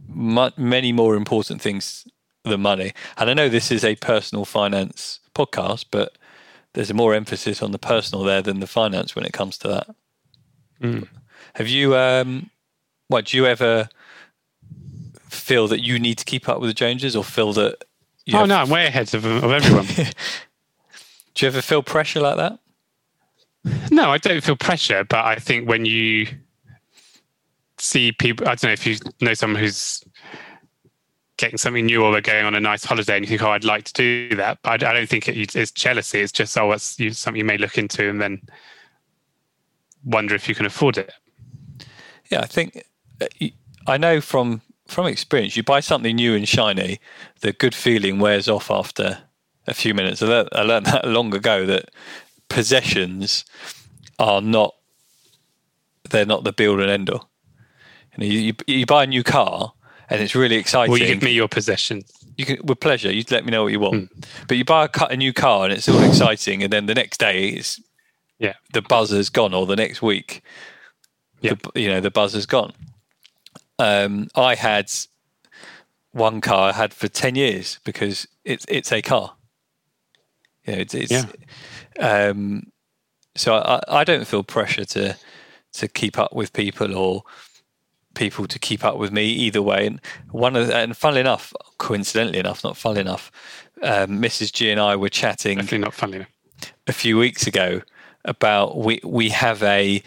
many 0.56 0.92
more 0.92 1.16
important 1.16 1.60
things 1.60 2.06
than 2.44 2.60
money. 2.60 2.92
And 3.16 3.28
I 3.28 3.34
know 3.34 3.48
this 3.48 3.72
is 3.72 3.84
a 3.84 3.96
personal 3.96 4.44
finance 4.44 5.18
podcast, 5.34 5.86
but 5.90 6.16
there's 6.74 6.90
a 6.90 6.94
more 6.94 7.14
emphasis 7.14 7.62
on 7.62 7.72
the 7.72 7.78
personal 7.78 8.24
there 8.24 8.42
than 8.42 8.60
the 8.60 8.66
finance 8.66 9.16
when 9.16 9.24
it 9.24 9.32
comes 9.32 9.58
to 9.58 9.68
that. 9.68 9.94
Mm. 10.80 11.08
Have 11.54 11.66
you, 11.66 11.96
um, 11.96 12.50
what, 13.08 13.26
do 13.26 13.36
you 13.36 13.46
ever 13.46 13.88
feel 15.38 15.68
that 15.68 15.80
you 15.80 15.98
need 15.98 16.18
to 16.18 16.24
keep 16.24 16.48
up 16.48 16.60
with 16.60 16.70
the 16.70 16.74
Joneses 16.74 17.16
or 17.16 17.24
feel 17.24 17.52
that. 17.54 17.84
oh, 18.32 18.38
have... 18.38 18.48
no, 18.48 18.56
I'm 18.56 18.70
way 18.70 18.86
ahead 18.86 19.14
of, 19.14 19.24
of 19.24 19.50
everyone. 19.50 19.86
do 21.34 21.46
you 21.46 21.48
ever 21.48 21.62
feel 21.62 21.82
pressure 21.82 22.20
like 22.20 22.36
that? 22.36 22.58
No, 23.90 24.10
I 24.10 24.18
don't 24.18 24.42
feel 24.42 24.56
pressure, 24.56 25.04
but 25.04 25.24
I 25.24 25.36
think 25.36 25.68
when 25.68 25.84
you 25.84 26.26
see 27.78 28.12
people, 28.12 28.46
I 28.46 28.54
don't 28.54 28.64
know 28.64 28.72
if 28.72 28.86
you 28.86 28.96
know 29.20 29.34
someone 29.34 29.60
who's 29.60 30.02
getting 31.38 31.56
something 31.56 31.86
new 31.86 32.04
or 32.04 32.12
they're 32.12 32.20
going 32.20 32.44
on 32.44 32.54
a 32.54 32.60
nice 32.60 32.84
holiday 32.84 33.16
and 33.16 33.24
you 33.24 33.28
think, 33.28 33.42
oh, 33.42 33.50
I'd 33.50 33.64
like 33.64 33.84
to 33.84 33.92
do 33.92 34.36
that. 34.36 34.58
But 34.62 34.82
I, 34.82 34.92
don't 34.92 35.08
think 35.08 35.28
it, 35.28 35.54
it's 35.54 35.70
jealousy. 35.70 36.20
It's 36.20 36.32
just, 36.32 36.56
oh, 36.58 36.72
it's 36.72 36.98
something 37.12 37.38
you 37.38 37.44
may 37.44 37.58
look 37.58 37.78
into 37.78 38.08
and 38.10 38.20
then 38.20 38.42
wonder 40.04 40.34
if 40.34 40.48
you 40.48 40.54
can 40.54 40.66
afford 40.66 40.98
it. 40.98 41.12
Yeah, 42.30 42.40
I 42.40 42.46
think 42.46 42.84
uh, 43.20 43.26
I 43.86 43.96
know 43.96 44.20
from 44.20 44.60
from 44.88 45.06
experience, 45.06 45.56
you 45.56 45.62
buy 45.62 45.80
something 45.80 46.16
new 46.16 46.34
and 46.34 46.48
shiny, 46.48 46.98
the 47.40 47.52
good 47.52 47.74
feeling 47.74 48.18
wears 48.18 48.48
off 48.48 48.70
after 48.70 49.18
a 49.66 49.74
few 49.74 49.94
minutes. 49.94 50.22
I 50.22 50.26
learned, 50.26 50.48
I 50.52 50.62
learned 50.62 50.86
that 50.86 51.04
long 51.08 51.34
ago 51.34 51.66
that 51.66 51.90
possessions 52.48 53.44
are 54.18 54.40
not 54.40 54.74
they're 56.10 56.26
not 56.26 56.42
the 56.42 56.52
build 56.52 56.80
and 56.80 56.90
end 56.90 57.10
all. 57.10 57.28
You, 58.16 58.18
know, 58.18 58.26
you, 58.26 58.54
you 58.66 58.86
buy 58.86 59.04
a 59.04 59.06
new 59.06 59.22
car 59.22 59.74
and 60.08 60.22
it's 60.22 60.34
really 60.34 60.56
exciting. 60.56 60.90
Will 60.90 60.98
you 60.98 61.06
give 61.06 61.22
me 61.22 61.32
your 61.32 61.48
possession? 61.48 62.02
You 62.36 62.46
can, 62.46 62.58
with 62.64 62.80
pleasure. 62.80 63.12
You 63.12 63.24
let 63.30 63.44
me 63.44 63.50
know 63.50 63.62
what 63.62 63.72
you 63.72 63.80
want. 63.80 64.10
Hmm. 64.10 64.20
But 64.46 64.56
you 64.56 64.64
buy 64.64 64.86
a, 64.86 65.04
a 65.10 65.16
new 65.16 65.32
car 65.32 65.64
and 65.64 65.72
it's 65.72 65.88
all 65.88 66.02
exciting, 66.02 66.62
and 66.62 66.72
then 66.72 66.86
the 66.86 66.94
next 66.94 67.18
day 67.18 67.48
it's 67.50 67.80
yeah 68.38 68.54
the 68.72 68.80
buzzer's 68.80 69.28
gone, 69.28 69.52
or 69.52 69.66
the 69.66 69.76
next 69.76 70.00
week, 70.00 70.42
yeah, 71.40 71.54
the, 71.54 71.80
you 71.80 71.88
know 71.88 72.00
the 72.00 72.10
buzzer's 72.10 72.46
gone. 72.46 72.72
Um, 73.78 74.28
I 74.34 74.54
had 74.54 74.90
one 76.12 76.40
car 76.40 76.70
I 76.70 76.72
had 76.72 76.92
for 76.92 77.08
ten 77.08 77.34
years 77.34 77.78
because 77.84 78.26
it's 78.44 78.64
it's 78.68 78.92
a 78.92 79.02
car. 79.02 79.34
You 80.66 80.74
know, 80.74 80.78
it's, 80.80 80.94
it's 80.94 81.12
yeah. 81.12 81.26
Um, 81.98 82.72
so 83.36 83.56
I, 83.56 83.80
I 83.88 84.04
don't 84.04 84.26
feel 84.26 84.42
pressure 84.42 84.84
to 84.84 85.16
to 85.74 85.88
keep 85.88 86.18
up 86.18 86.34
with 86.34 86.52
people 86.52 86.96
or 86.96 87.22
people 88.14 88.46
to 88.48 88.58
keep 88.58 88.84
up 88.84 88.98
with 88.98 89.12
me 89.12 89.26
either 89.26 89.62
way. 89.62 89.86
And 89.86 90.00
one 90.30 90.56
of 90.56 90.66
the, 90.66 90.76
and 90.76 90.96
funnily 90.96 91.20
enough, 91.20 91.52
coincidentally 91.78 92.38
enough, 92.38 92.64
not 92.64 92.76
funnily 92.76 93.00
enough, 93.02 93.30
um, 93.82 94.20
Mrs. 94.20 94.52
G 94.52 94.70
and 94.70 94.80
I 94.80 94.96
were 94.96 95.08
chatting. 95.08 95.58
Definitely 95.58 95.78
not 95.78 95.94
funny. 95.94 96.26
A 96.88 96.92
few 96.92 97.16
weeks 97.16 97.46
ago 97.46 97.82
about 98.24 98.76
we 98.76 99.00
we 99.04 99.28
have 99.28 99.62
a 99.62 100.02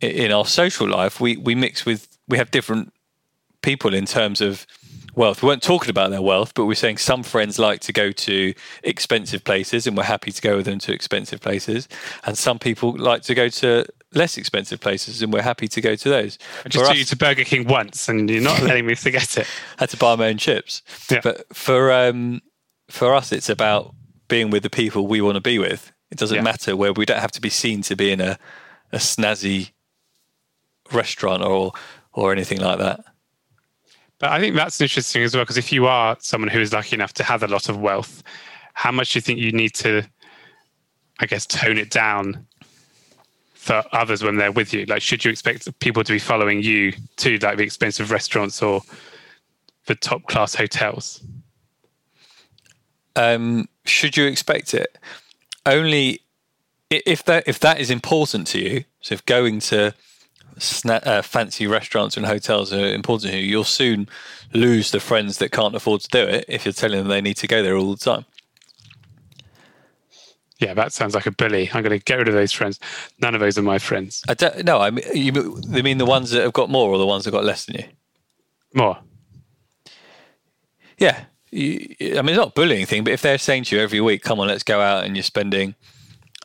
in 0.00 0.32
our 0.32 0.46
social 0.46 0.88
life 0.88 1.20
we 1.20 1.36
we 1.36 1.54
mix 1.54 1.86
with 1.86 2.08
we 2.26 2.38
have 2.38 2.50
different 2.50 2.92
people 3.62 3.94
in 3.94 4.06
terms 4.06 4.40
of 4.40 4.66
wealth. 5.14 5.42
We 5.42 5.48
weren't 5.48 5.62
talking 5.62 5.90
about 5.90 6.10
their 6.10 6.22
wealth, 6.22 6.54
but 6.54 6.66
we're 6.66 6.74
saying 6.74 6.98
some 6.98 7.22
friends 7.22 7.58
like 7.58 7.80
to 7.80 7.92
go 7.92 8.12
to 8.12 8.54
expensive 8.82 9.44
places 9.44 9.86
and 9.86 9.96
we're 9.96 10.04
happy 10.04 10.32
to 10.32 10.40
go 10.40 10.56
with 10.56 10.66
them 10.66 10.78
to 10.80 10.92
expensive 10.92 11.40
places. 11.40 11.88
And 12.24 12.36
some 12.36 12.58
people 12.58 12.96
like 12.96 13.22
to 13.22 13.34
go 13.34 13.48
to 13.48 13.84
less 14.14 14.36
expensive 14.36 14.80
places 14.80 15.22
and 15.22 15.32
we're 15.32 15.42
happy 15.42 15.68
to 15.68 15.80
go 15.80 15.96
to 15.96 16.08
those. 16.08 16.38
I 16.64 16.68
just 16.68 16.86
took 16.86 16.96
you 16.96 17.04
to 17.04 17.16
Burger 17.16 17.44
King 17.44 17.66
once 17.66 18.08
and 18.08 18.28
you're 18.28 18.42
not 18.42 18.62
letting 18.62 18.86
me 18.86 18.94
forget 18.94 19.36
it. 19.36 19.46
I 19.78 19.80
had 19.82 19.90
to 19.90 19.96
buy 19.96 20.16
my 20.16 20.28
own 20.28 20.38
chips. 20.38 20.82
Yeah. 21.10 21.20
But 21.22 21.54
for 21.54 21.92
um, 21.92 22.40
for 22.88 23.14
us 23.14 23.32
it's 23.32 23.48
about 23.48 23.94
being 24.28 24.50
with 24.50 24.62
the 24.62 24.70
people 24.70 25.06
we 25.06 25.20
want 25.20 25.36
to 25.36 25.40
be 25.40 25.58
with. 25.58 25.92
It 26.10 26.18
doesn't 26.18 26.36
yeah. 26.36 26.42
matter 26.42 26.76
where 26.76 26.92
we 26.92 27.06
don't 27.06 27.20
have 27.20 27.32
to 27.32 27.40
be 27.40 27.48
seen 27.48 27.82
to 27.82 27.96
be 27.96 28.12
in 28.12 28.20
a, 28.20 28.38
a 28.92 28.98
snazzy 28.98 29.72
restaurant 30.90 31.42
or 31.42 31.72
or 32.12 32.32
anything 32.32 32.60
like 32.60 32.78
that. 32.78 33.04
But 34.22 34.30
I 34.30 34.38
think 34.38 34.54
that's 34.54 34.80
interesting 34.80 35.24
as 35.24 35.34
well 35.34 35.42
because 35.42 35.58
if 35.58 35.72
you 35.72 35.88
are 35.88 36.16
someone 36.20 36.48
who 36.48 36.60
is 36.60 36.72
lucky 36.72 36.94
enough 36.94 37.12
to 37.14 37.24
have 37.24 37.42
a 37.42 37.48
lot 37.48 37.68
of 37.68 37.80
wealth, 37.80 38.22
how 38.72 38.92
much 38.92 39.12
do 39.12 39.16
you 39.16 39.20
think 39.20 39.40
you 39.40 39.50
need 39.50 39.74
to, 39.74 40.04
I 41.18 41.26
guess, 41.26 41.44
tone 41.44 41.76
it 41.76 41.90
down 41.90 42.46
for 43.54 43.82
others 43.90 44.22
when 44.22 44.36
they're 44.36 44.52
with 44.52 44.72
you? 44.72 44.86
Like, 44.86 45.02
should 45.02 45.24
you 45.24 45.30
expect 45.32 45.76
people 45.80 46.04
to 46.04 46.12
be 46.12 46.20
following 46.20 46.62
you 46.62 46.92
to 47.16 47.36
like 47.38 47.56
the 47.56 47.64
expensive 47.64 48.12
restaurants 48.12 48.62
or 48.62 48.82
the 49.86 49.96
top 49.96 50.22
class 50.28 50.54
hotels? 50.54 51.20
Um, 53.16 53.68
should 53.86 54.16
you 54.16 54.26
expect 54.26 54.72
it? 54.72 54.98
Only 55.66 56.20
if 56.90 57.24
that 57.24 57.48
if 57.48 57.58
that 57.58 57.80
is 57.80 57.90
important 57.90 58.46
to 58.48 58.60
you. 58.60 58.84
So 59.00 59.14
if 59.14 59.26
going 59.26 59.58
to 59.58 59.92
sna- 60.58 61.06
uh, 61.06 61.22
fancy 61.22 61.66
restaurants 61.66 62.16
and 62.16 62.26
hotels 62.26 62.72
are 62.72 62.94
important 62.94 63.32
to 63.32 63.38
you, 63.38 63.46
you'll 63.46 63.64
soon 63.64 64.08
lose 64.52 64.90
the 64.90 65.00
friends 65.00 65.38
that 65.38 65.52
can't 65.52 65.74
afford 65.74 66.00
to 66.02 66.08
do 66.08 66.22
it 66.22 66.44
if 66.48 66.64
you're 66.64 66.72
telling 66.72 66.98
them 66.98 67.08
they 67.08 67.20
need 67.20 67.36
to 67.38 67.46
go 67.46 67.62
there 67.62 67.76
all 67.76 67.90
the 67.90 68.04
time. 68.04 68.24
Yeah, 70.58 70.74
that 70.74 70.92
sounds 70.92 71.14
like 71.14 71.26
a 71.26 71.32
bully. 71.32 71.68
I'm 71.72 71.82
going 71.82 71.98
to 71.98 72.04
get 72.04 72.18
rid 72.18 72.28
of 72.28 72.34
those 72.34 72.52
friends. 72.52 72.78
None 73.20 73.34
of 73.34 73.40
those 73.40 73.58
are 73.58 73.62
my 73.62 73.80
friends. 73.80 74.22
I 74.28 74.34
don't, 74.34 74.64
no, 74.64 74.78
I 74.78 74.90
mean, 74.90 75.04
you 75.12 75.32
they 75.32 75.82
mean 75.82 75.98
the 75.98 76.06
ones 76.06 76.30
that 76.30 76.42
have 76.42 76.52
got 76.52 76.70
more 76.70 76.90
or 76.90 76.98
the 76.98 77.06
ones 77.06 77.24
that 77.24 77.32
got 77.32 77.44
less 77.44 77.64
than 77.64 77.76
you? 77.76 77.84
More. 78.72 78.98
Yeah. 80.98 81.24
You, 81.50 81.96
I 82.00 82.22
mean, 82.22 82.28
it's 82.28 82.36
not 82.36 82.54
bullying 82.54 82.86
thing, 82.86 83.02
but 83.02 83.12
if 83.12 83.22
they're 83.22 83.38
saying 83.38 83.64
to 83.64 83.76
you 83.76 83.82
every 83.82 84.00
week, 84.00 84.22
come 84.22 84.38
on, 84.38 84.46
let's 84.46 84.62
go 84.62 84.80
out 84.80 85.04
and 85.04 85.16
you're 85.16 85.24
spending, 85.24 85.74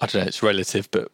I 0.02 0.08
don't 0.08 0.24
know, 0.24 0.28
it's 0.28 0.42
relative, 0.42 0.90
but 0.90 1.12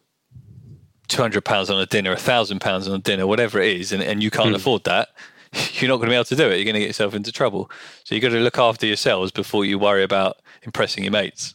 two 1.14 1.22
hundred 1.22 1.44
pounds 1.44 1.70
on 1.70 1.80
a 1.80 1.86
dinner, 1.86 2.12
a 2.12 2.16
thousand 2.16 2.60
pounds 2.60 2.88
on 2.88 2.94
a 2.94 2.98
dinner, 2.98 3.24
whatever 3.26 3.60
it 3.60 3.80
is, 3.80 3.92
and, 3.92 4.02
and 4.02 4.20
you 4.22 4.30
can't 4.30 4.50
mm. 4.50 4.56
afford 4.56 4.82
that, 4.82 5.10
you're 5.74 5.88
not 5.88 5.96
going 5.96 6.08
to 6.08 6.10
be 6.10 6.16
able 6.16 6.24
to 6.24 6.36
do 6.36 6.48
it. 6.48 6.56
You're 6.56 6.64
going 6.64 6.74
to 6.74 6.80
get 6.80 6.88
yourself 6.88 7.14
into 7.14 7.30
trouble. 7.30 7.70
So 8.02 8.14
you've 8.14 8.22
got 8.22 8.30
to 8.30 8.40
look 8.40 8.58
after 8.58 8.84
yourselves 8.84 9.30
before 9.30 9.64
you 9.64 9.78
worry 9.78 10.02
about 10.02 10.38
impressing 10.62 11.04
your 11.04 11.12
mates. 11.12 11.54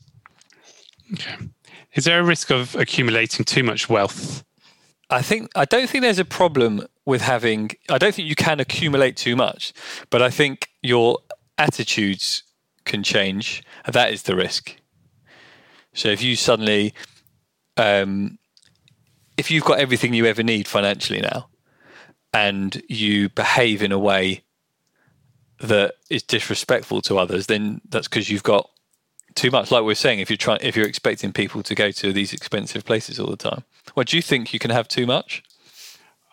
Okay. 1.13 1.35
Is 1.93 2.05
there 2.05 2.21
a 2.21 2.23
risk 2.23 2.51
of 2.51 2.75
accumulating 2.75 3.43
too 3.43 3.63
much 3.63 3.89
wealth? 3.89 4.45
I 5.09 5.21
think 5.21 5.49
I 5.55 5.65
don't 5.65 5.89
think 5.89 6.03
there's 6.03 6.19
a 6.19 6.25
problem 6.25 6.87
with 7.05 7.21
having. 7.21 7.71
I 7.89 7.97
don't 7.97 8.15
think 8.15 8.29
you 8.29 8.35
can 8.35 8.61
accumulate 8.61 9.17
too 9.17 9.35
much, 9.35 9.73
but 10.09 10.21
I 10.21 10.29
think 10.29 10.69
your 10.81 11.17
attitudes 11.57 12.43
can 12.85 13.03
change, 13.03 13.61
and 13.85 13.93
that 13.93 14.13
is 14.13 14.23
the 14.23 14.37
risk. 14.37 14.77
So 15.93 16.07
if 16.07 16.21
you 16.21 16.37
suddenly 16.37 16.93
um, 17.75 18.38
if 19.39 19.49
you've 19.49 19.63
got 19.63 19.79
everything 19.79 20.13
you 20.13 20.25
ever 20.25 20.43
need 20.43 20.67
financially 20.67 21.21
now, 21.21 21.47
and 22.33 22.83
you 22.89 23.29
behave 23.29 23.81
in 23.81 23.93
a 23.93 23.97
way 23.97 24.43
that 25.61 25.93
is 26.09 26.21
disrespectful 26.21 27.01
to 27.03 27.17
others, 27.17 27.47
then 27.47 27.79
that's 27.87 28.09
because 28.09 28.29
you've 28.29 28.43
got 28.43 28.69
too 29.35 29.49
much. 29.49 29.71
Like 29.71 29.85
we 29.85 29.93
are 29.93 29.95
saying, 29.95 30.19
if 30.19 30.29
you're 30.29 30.37
trying, 30.37 30.59
if 30.61 30.75
you're 30.75 30.85
expecting 30.85 31.31
people 31.31 31.63
to 31.63 31.73
go 31.73 31.89
to 31.89 32.11
these 32.11 32.33
expensive 32.33 32.83
places 32.83 33.17
all 33.17 33.27
the 33.27 33.37
time, 33.37 33.63
well, 33.95 34.03
do 34.03 34.17
you 34.17 34.21
think 34.21 34.53
you 34.53 34.59
can 34.59 34.71
have 34.71 34.89
too 34.89 35.07
much? 35.07 35.41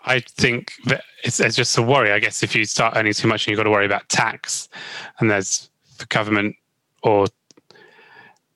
I 0.05 0.21
think 0.21 0.73
that 0.87 1.05
it's, 1.23 1.39
it's 1.39 1.57
just 1.57 1.79
a 1.79 1.83
worry. 1.83 2.11
I 2.11 2.19
guess 2.19 2.43
if 2.43 2.57
you 2.57 2.65
start 2.65 2.97
earning 2.97 3.13
too 3.13 3.29
much, 3.29 3.47
and 3.47 3.53
you've 3.53 3.59
got 3.59 3.65
to 3.65 3.71
worry 3.71 3.87
about 3.87 4.09
tax, 4.09 4.69
and 5.21 5.31
there's 5.31 5.71
the 5.99 6.07
government 6.07 6.57
or 7.05 7.27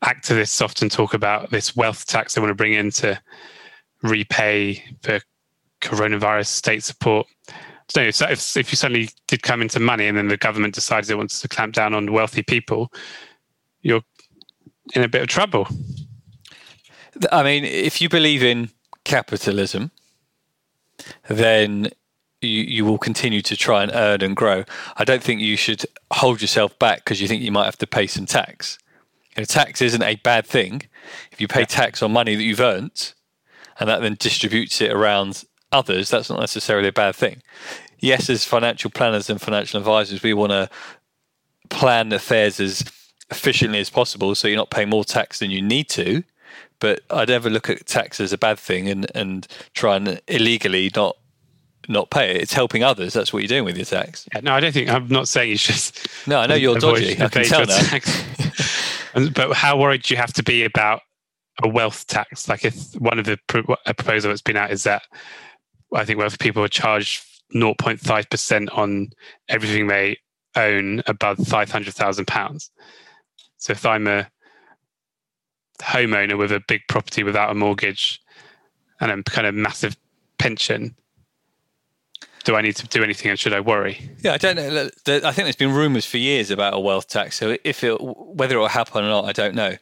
activists 0.04 0.60
often 0.60 0.88
talk 0.88 1.14
about 1.14 1.50
this 1.50 1.76
wealth 1.76 2.06
tax 2.06 2.34
they 2.34 2.40
want 2.40 2.50
to 2.50 2.54
bring 2.54 2.74
in 2.74 2.90
to 2.90 3.20
repay 4.02 4.82
for 5.02 5.20
coronavirus 5.80 6.46
state 6.46 6.82
support. 6.82 7.26
So 7.88 8.02
if, 8.02 8.22
if 8.56 8.72
you 8.72 8.76
suddenly 8.76 9.10
did 9.26 9.42
come 9.42 9.62
into 9.62 9.80
money 9.80 10.06
and 10.06 10.16
then 10.16 10.28
the 10.28 10.36
government 10.36 10.74
decides 10.74 11.10
it 11.10 11.16
wants 11.16 11.40
to 11.40 11.48
clamp 11.48 11.74
down 11.74 11.92
on 11.92 12.12
wealthy 12.12 12.42
people, 12.42 12.92
you're 13.82 14.02
in 14.94 15.02
a 15.02 15.08
bit 15.08 15.22
of 15.22 15.28
trouble. 15.28 15.66
I 17.32 17.42
mean, 17.42 17.64
if 17.64 18.00
you 18.00 18.08
believe 18.08 18.42
in 18.42 18.70
capitalism, 19.04 19.90
then 21.28 21.90
you, 22.40 22.62
you 22.62 22.84
will 22.84 22.98
continue 22.98 23.42
to 23.42 23.56
try 23.56 23.82
and 23.82 23.90
earn 23.92 24.22
and 24.22 24.36
grow. 24.36 24.64
I 24.96 25.04
don't 25.04 25.22
think 25.22 25.40
you 25.40 25.56
should 25.56 25.84
hold 26.12 26.40
yourself 26.40 26.78
back 26.78 26.98
because 26.98 27.20
you 27.20 27.26
think 27.26 27.42
you 27.42 27.52
might 27.52 27.64
have 27.64 27.78
to 27.78 27.86
pay 27.86 28.06
some 28.06 28.26
tax. 28.26 28.78
You 29.36 29.42
know, 29.42 29.44
tax 29.44 29.82
isn't 29.82 30.02
a 30.02 30.16
bad 30.16 30.46
thing. 30.46 30.82
If 31.32 31.40
you 31.40 31.48
pay 31.48 31.64
tax 31.64 32.02
on 32.02 32.12
money 32.12 32.36
that 32.36 32.42
you've 32.42 32.60
earned 32.60 33.14
and 33.80 33.88
that 33.88 34.02
then 34.02 34.16
distributes 34.18 34.80
it 34.80 34.92
around 34.92 35.44
others, 35.72 36.10
that's 36.10 36.30
not 36.30 36.38
necessarily 36.38 36.88
a 36.88 36.92
bad 36.92 37.16
thing. 37.16 37.42
Yes, 37.98 38.30
as 38.30 38.44
financial 38.44 38.90
planners 38.90 39.28
and 39.28 39.40
financial 39.40 39.78
advisors, 39.78 40.22
we 40.22 40.34
want 40.34 40.52
to 40.52 40.70
plan 41.70 42.12
affairs 42.12 42.60
as 42.60 42.84
efficiently 43.30 43.78
as 43.78 43.90
possible 43.90 44.34
so 44.34 44.48
you're 44.48 44.56
not 44.56 44.70
paying 44.70 44.88
more 44.88 45.04
tax 45.04 45.38
than 45.38 45.50
you 45.50 45.62
need 45.62 45.88
to. 45.90 46.22
But 46.78 47.00
I'd 47.10 47.28
never 47.28 47.50
look 47.50 47.68
at 47.68 47.86
tax 47.86 48.20
as 48.20 48.32
a 48.32 48.38
bad 48.38 48.58
thing 48.58 48.88
and, 48.88 49.10
and 49.14 49.46
try 49.74 49.96
and 49.96 50.20
illegally 50.28 50.90
not 50.94 51.16
not 51.88 52.10
pay 52.10 52.30
it. 52.30 52.42
It's 52.42 52.52
helping 52.52 52.84
others. 52.84 53.12
That's 53.12 53.32
what 53.32 53.42
you're 53.42 53.48
doing 53.48 53.64
with 53.64 53.76
your 53.76 53.86
tax. 53.86 54.28
Yeah, 54.32 54.40
no, 54.40 54.52
I 54.52 54.60
don't 54.60 54.72
think 54.72 54.88
I'm 54.88 55.08
not 55.08 55.28
saying 55.28 55.52
it's 55.52 55.66
just. 55.66 56.06
No, 56.26 56.38
I 56.38 56.46
know 56.46 56.54
you're 56.56 56.78
dodgy. 56.78 57.20
I 57.20 57.28
can 57.28 57.44
tell 57.44 57.66
now. 59.14 59.28
but 59.34 59.52
how 59.54 59.78
worried 59.78 60.02
do 60.02 60.14
you 60.14 60.18
have 60.18 60.32
to 60.34 60.42
be 60.42 60.64
about 60.64 61.02
a 61.62 61.68
wealth 61.68 62.06
tax? 62.06 62.48
Like 62.48 62.64
if 62.64 62.92
one 62.94 63.18
of 63.18 63.24
the 63.24 63.38
a 63.86 63.94
proposal 63.94 64.30
that's 64.30 64.42
been 64.42 64.56
out 64.56 64.70
is 64.70 64.84
that 64.84 65.02
I 65.94 66.04
think 66.04 66.18
wealthy 66.18 66.36
people 66.38 66.62
are 66.64 66.68
charged 66.68 67.24
0.5 67.54 68.30
percent 68.30 68.70
on 68.70 69.10
everything 69.48 69.86
they 69.86 70.18
own 70.56 71.02
above 71.06 71.38
five 71.46 71.70
hundred 71.70 71.94
thousand 71.94 72.26
pounds. 72.26 72.70
So 73.58 73.72
if 73.72 73.84
I'm 73.84 74.06
a 74.06 74.28
homeowner 75.80 76.38
with 76.38 76.52
a 76.52 76.62
big 76.66 76.82
property 76.88 77.22
without 77.22 77.50
a 77.50 77.54
mortgage 77.54 78.20
and 79.00 79.10
a 79.10 79.22
kind 79.22 79.46
of 79.46 79.54
massive 79.54 79.96
pension, 80.38 80.94
do 82.44 82.56
I 82.56 82.62
need 82.62 82.76
to 82.76 82.86
do 82.86 83.02
anything 83.02 83.30
and 83.30 83.38
should 83.38 83.52
I 83.52 83.60
worry? 83.60 84.10
Yeah, 84.22 84.32
I 84.32 84.38
don't 84.38 84.56
know. 84.56 84.88
I 85.06 85.32
think 85.32 85.44
there's 85.44 85.56
been 85.56 85.72
rumours 85.72 86.06
for 86.06 86.16
years 86.16 86.50
about 86.50 86.74
a 86.74 86.80
wealth 86.80 87.08
tax. 87.08 87.36
So 87.36 87.56
if 87.64 87.84
it, 87.84 88.00
whether 88.00 88.56
it 88.56 88.58
will 88.58 88.68
happen 88.68 89.04
or 89.04 89.08
not, 89.08 89.24
I 89.26 89.32
don't 89.32 89.54
know. 89.54 89.76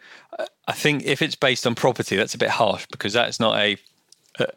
I 0.66 0.72
think 0.72 1.04
if 1.04 1.22
it's 1.22 1.34
based 1.34 1.66
on 1.66 1.74
property, 1.74 2.16
that's 2.16 2.34
a 2.34 2.38
bit 2.38 2.50
harsh 2.50 2.86
because 2.90 3.12
that's 3.12 3.38
not 3.38 3.58
a, 3.58 3.76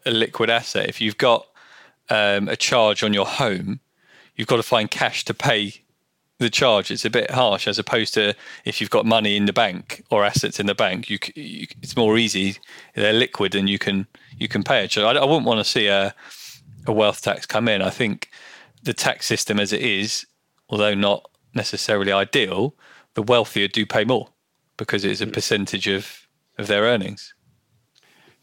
a 0.05 0.11
liquid 0.11 0.49
asset. 0.49 0.89
If 0.89 0.99
you've 0.99 1.17
got 1.17 1.45
um, 2.09 2.49
a 2.49 2.55
charge 2.55 3.03
on 3.03 3.13
your 3.13 3.25
home, 3.25 3.79
you've 4.35 4.47
got 4.47 4.57
to 4.57 4.63
find 4.63 4.89
cash 4.89 5.23
to 5.25 5.33
pay 5.33 5.81
the 6.39 6.49
charge. 6.49 6.89
It's 6.91 7.05
a 7.05 7.09
bit 7.09 7.31
harsh 7.31 7.67
as 7.67 7.77
opposed 7.77 8.15
to 8.15 8.35
if 8.65 8.81
you've 8.81 8.89
got 8.89 9.05
money 9.05 9.37
in 9.37 9.45
the 9.45 9.53
bank 9.53 10.03
or 10.09 10.25
assets 10.25 10.59
in 10.59 10.65
the 10.65 10.75
bank. 10.75 11.09
You, 11.09 11.19
you 11.35 11.67
it's 11.81 11.95
more 11.95 12.17
easy. 12.17 12.57
They're 12.95 13.13
liquid 13.13 13.55
and 13.55 13.69
you 13.69 13.77
can 13.77 14.07
you 14.37 14.47
can 14.47 14.63
pay 14.63 14.83
it. 14.83 14.91
So 14.91 15.07
I, 15.07 15.13
I 15.13 15.23
wouldn't 15.23 15.45
want 15.45 15.59
to 15.59 15.63
see 15.63 15.87
a 15.87 16.13
a 16.87 16.91
wealth 16.91 17.21
tax 17.21 17.45
come 17.45 17.67
in. 17.67 17.81
I 17.81 17.89
think 17.89 18.29
the 18.83 18.93
tax 18.93 19.25
system 19.25 19.59
as 19.59 19.73
it 19.73 19.81
is, 19.81 20.25
although 20.69 20.93
not 20.93 21.29
necessarily 21.53 22.11
ideal, 22.11 22.75
the 23.13 23.21
wealthier 23.21 23.67
do 23.67 23.85
pay 23.85 24.03
more 24.03 24.29
because 24.77 25.05
it's 25.05 25.21
a 25.21 25.25
mm. 25.25 25.33
percentage 25.33 25.87
of, 25.87 26.27
of 26.57 26.67
their 26.67 26.83
earnings. 26.83 27.33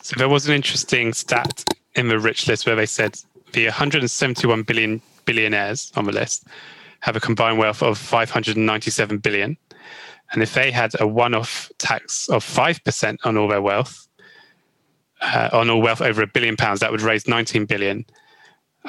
So 0.03 0.15
there 0.17 0.29
was 0.29 0.47
an 0.47 0.55
interesting 0.55 1.13
stat 1.13 1.65
in 1.95 2.09
the 2.09 2.19
rich 2.19 2.47
list 2.47 2.67
where 2.67 2.77
they 2.77 2.87
said 2.87 3.19
the 3.53 3.65
171 3.65 4.63
billion 4.63 5.03
billionaires 5.25 5.93
on 5.97 6.05
the 6.05 6.13
list 6.13 6.47
have 7.01 7.17
a 7.17 7.21
combined 7.21 7.59
wealth 7.59 7.83
of 7.83 7.99
597 7.99 9.19
billion. 9.19 9.57
And 10.33 10.43
if 10.43 10.55
they 10.55 10.71
had 10.71 10.93
a 11.01 11.07
one 11.07 11.35
off 11.35 11.71
tax 11.79 12.29
of 12.29 12.45
5% 12.45 13.19
on 13.25 13.37
all 13.37 13.49
their 13.49 13.63
wealth, 13.63 14.07
uh, 15.21 15.49
on 15.53 15.71
all 15.71 15.81
wealth 15.81 16.01
over 16.01 16.23
a 16.23 16.27
billion 16.27 16.57
pounds, 16.57 16.81
that 16.81 16.93
would 16.93 17.03
raise 17.03 17.27
19 17.27 17.67
billion 17.67 18.05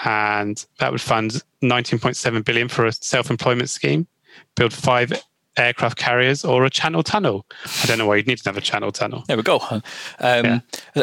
and 0.04 0.66
that 0.80 0.92
would 0.92 1.02
fund 1.02 1.44
19.7 1.62 2.46
billion 2.46 2.70
for 2.70 2.86
a 2.86 2.92
self-employment 2.92 3.70
scheme, 3.70 4.08
build 4.56 4.74
five 4.74 5.12
aircraft 5.58 5.98
carriers 5.98 6.46
or 6.46 6.64
a 6.66 6.70
channel 6.70 7.04
tunnel. 7.04 7.46
I 7.84 7.86
don't 7.88 7.98
know 7.98 8.08
why 8.08 8.18
you'd 8.18 8.28
need 8.28 8.42
another 8.46 8.62
channel 8.62 8.92
tunnel. 8.92 9.24
There 9.28 9.38
we 9.38 9.44
go. 9.44 9.60
Um, 9.70 9.82
yeah. 10.22 10.60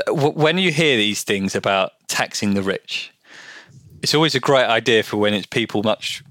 When 0.08 0.58
you 0.58 0.72
hear 0.72 0.96
these 0.96 1.22
things 1.22 1.54
about 1.54 1.92
taxing 2.08 2.54
the 2.54 2.62
rich, 2.62 3.12
it's 4.02 4.14
always 4.14 4.34
a 4.34 4.40
great 4.40 4.66
idea 4.66 5.02
for 5.02 5.16
when 5.16 5.34
it's 5.34 5.46
people 5.46 5.82
much 5.82 6.22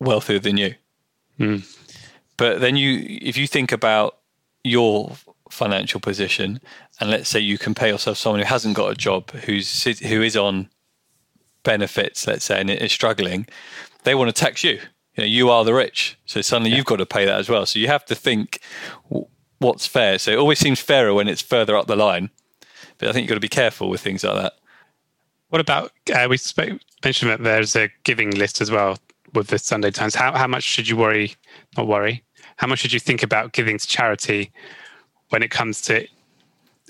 wealthier 0.00 0.38
than 0.38 0.56
you. 0.56 0.74
Mm. 1.38 1.64
But 2.36 2.60
then 2.60 2.76
you, 2.76 3.18
if 3.22 3.36
you 3.36 3.46
think 3.46 3.72
about 3.72 4.18
your 4.64 5.12
financial 5.50 6.00
position, 6.00 6.60
and 7.00 7.10
let's 7.10 7.28
say 7.28 7.40
you 7.40 7.58
compare 7.58 7.88
yourself 7.88 8.16
to 8.16 8.20
someone 8.20 8.40
who 8.40 8.46
hasn't 8.46 8.76
got 8.76 8.90
a 8.90 8.94
job, 8.94 9.30
who's 9.30 9.84
who 10.00 10.22
is 10.22 10.36
on 10.36 10.68
benefits, 11.62 12.26
let's 12.26 12.44
say, 12.44 12.60
and 12.60 12.70
is 12.70 12.92
struggling, 12.92 13.46
they 14.04 14.14
want 14.14 14.34
to 14.34 14.44
tax 14.44 14.64
you. 14.64 14.80
You 15.14 15.18
know, 15.18 15.24
you 15.24 15.50
are 15.50 15.64
the 15.64 15.74
rich, 15.74 16.18
so 16.24 16.40
suddenly 16.40 16.70
yeah. 16.70 16.76
you've 16.76 16.86
got 16.86 16.96
to 16.96 17.06
pay 17.06 17.24
that 17.26 17.38
as 17.38 17.48
well. 17.48 17.66
So 17.66 17.78
you 17.78 17.88
have 17.88 18.04
to 18.06 18.14
think 18.14 18.60
what's 19.58 19.86
fair. 19.86 20.18
So 20.18 20.32
it 20.32 20.38
always 20.38 20.58
seems 20.58 20.80
fairer 20.80 21.12
when 21.12 21.28
it's 21.28 21.42
further 21.42 21.76
up 21.76 21.86
the 21.86 21.96
line, 21.96 22.30
but 22.98 23.08
I 23.08 23.12
think 23.12 23.24
you've 23.24 23.28
got 23.28 23.34
to 23.34 23.40
be 23.40 23.48
careful 23.48 23.90
with 23.90 24.00
things 24.00 24.24
like 24.24 24.36
that. 24.36 24.54
What 25.50 25.60
about 25.60 25.92
uh, 26.14 26.26
we 26.30 26.38
spoke, 26.38 26.80
mentioned 27.04 27.30
that 27.30 27.42
there's 27.42 27.76
a 27.76 27.90
giving 28.04 28.30
list 28.30 28.62
as 28.62 28.70
well 28.70 28.96
with 29.34 29.48
the 29.48 29.58
Sunday 29.58 29.90
Times. 29.90 30.14
How 30.14 30.32
how 30.32 30.46
much 30.46 30.62
should 30.62 30.88
you 30.88 30.96
worry? 30.96 31.34
Not 31.76 31.86
worry. 31.86 32.24
How 32.56 32.66
much 32.66 32.78
should 32.78 32.92
you 32.92 33.00
think 33.00 33.22
about 33.22 33.52
giving 33.52 33.76
to 33.76 33.86
charity 33.86 34.50
when 35.28 35.42
it 35.42 35.50
comes 35.50 35.82
to 35.82 36.06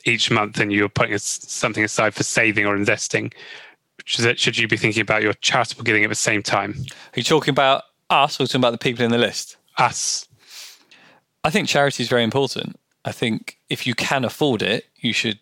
each 0.05 0.31
month, 0.31 0.61
and 0.61 0.73
you're 0.73 0.89
putting 0.89 1.19
something 1.19 1.83
aside 1.83 2.15
for 2.15 2.23
saving 2.23 2.67
or 2.67 2.77
investing? 2.77 3.33
Should, 4.05 4.39
should 4.39 4.59
you 4.59 4.69
be 4.69 4.77
thinking 4.77 5.03
about 5.03 5.23
your 5.23 5.33
charitable 5.35 5.85
giving 5.85 6.05
at 6.05 6.09
the 6.09 6.15
same 6.15 6.43
time? 6.43 6.75
Are 6.79 7.17
you 7.17 7.23
talking 7.23 7.53
about 7.53 7.85
us 8.11 8.41
or 8.41 8.47
talking 8.47 8.61
about 8.61 8.73
the 8.73 8.79
people 8.79 9.05
in 9.05 9.11
the 9.11 9.19
list? 9.19 9.57
Us. 9.79 10.27
I 11.45 11.51
think 11.51 11.69
charity 11.69 12.03
is 12.03 12.09
very 12.09 12.25
important. 12.25 12.77
I 13.05 13.13
think 13.13 13.59
if 13.69 13.87
you 13.87 13.95
can 13.95 14.25
afford 14.25 14.63
it, 14.63 14.87
you 14.97 15.13
should 15.13 15.39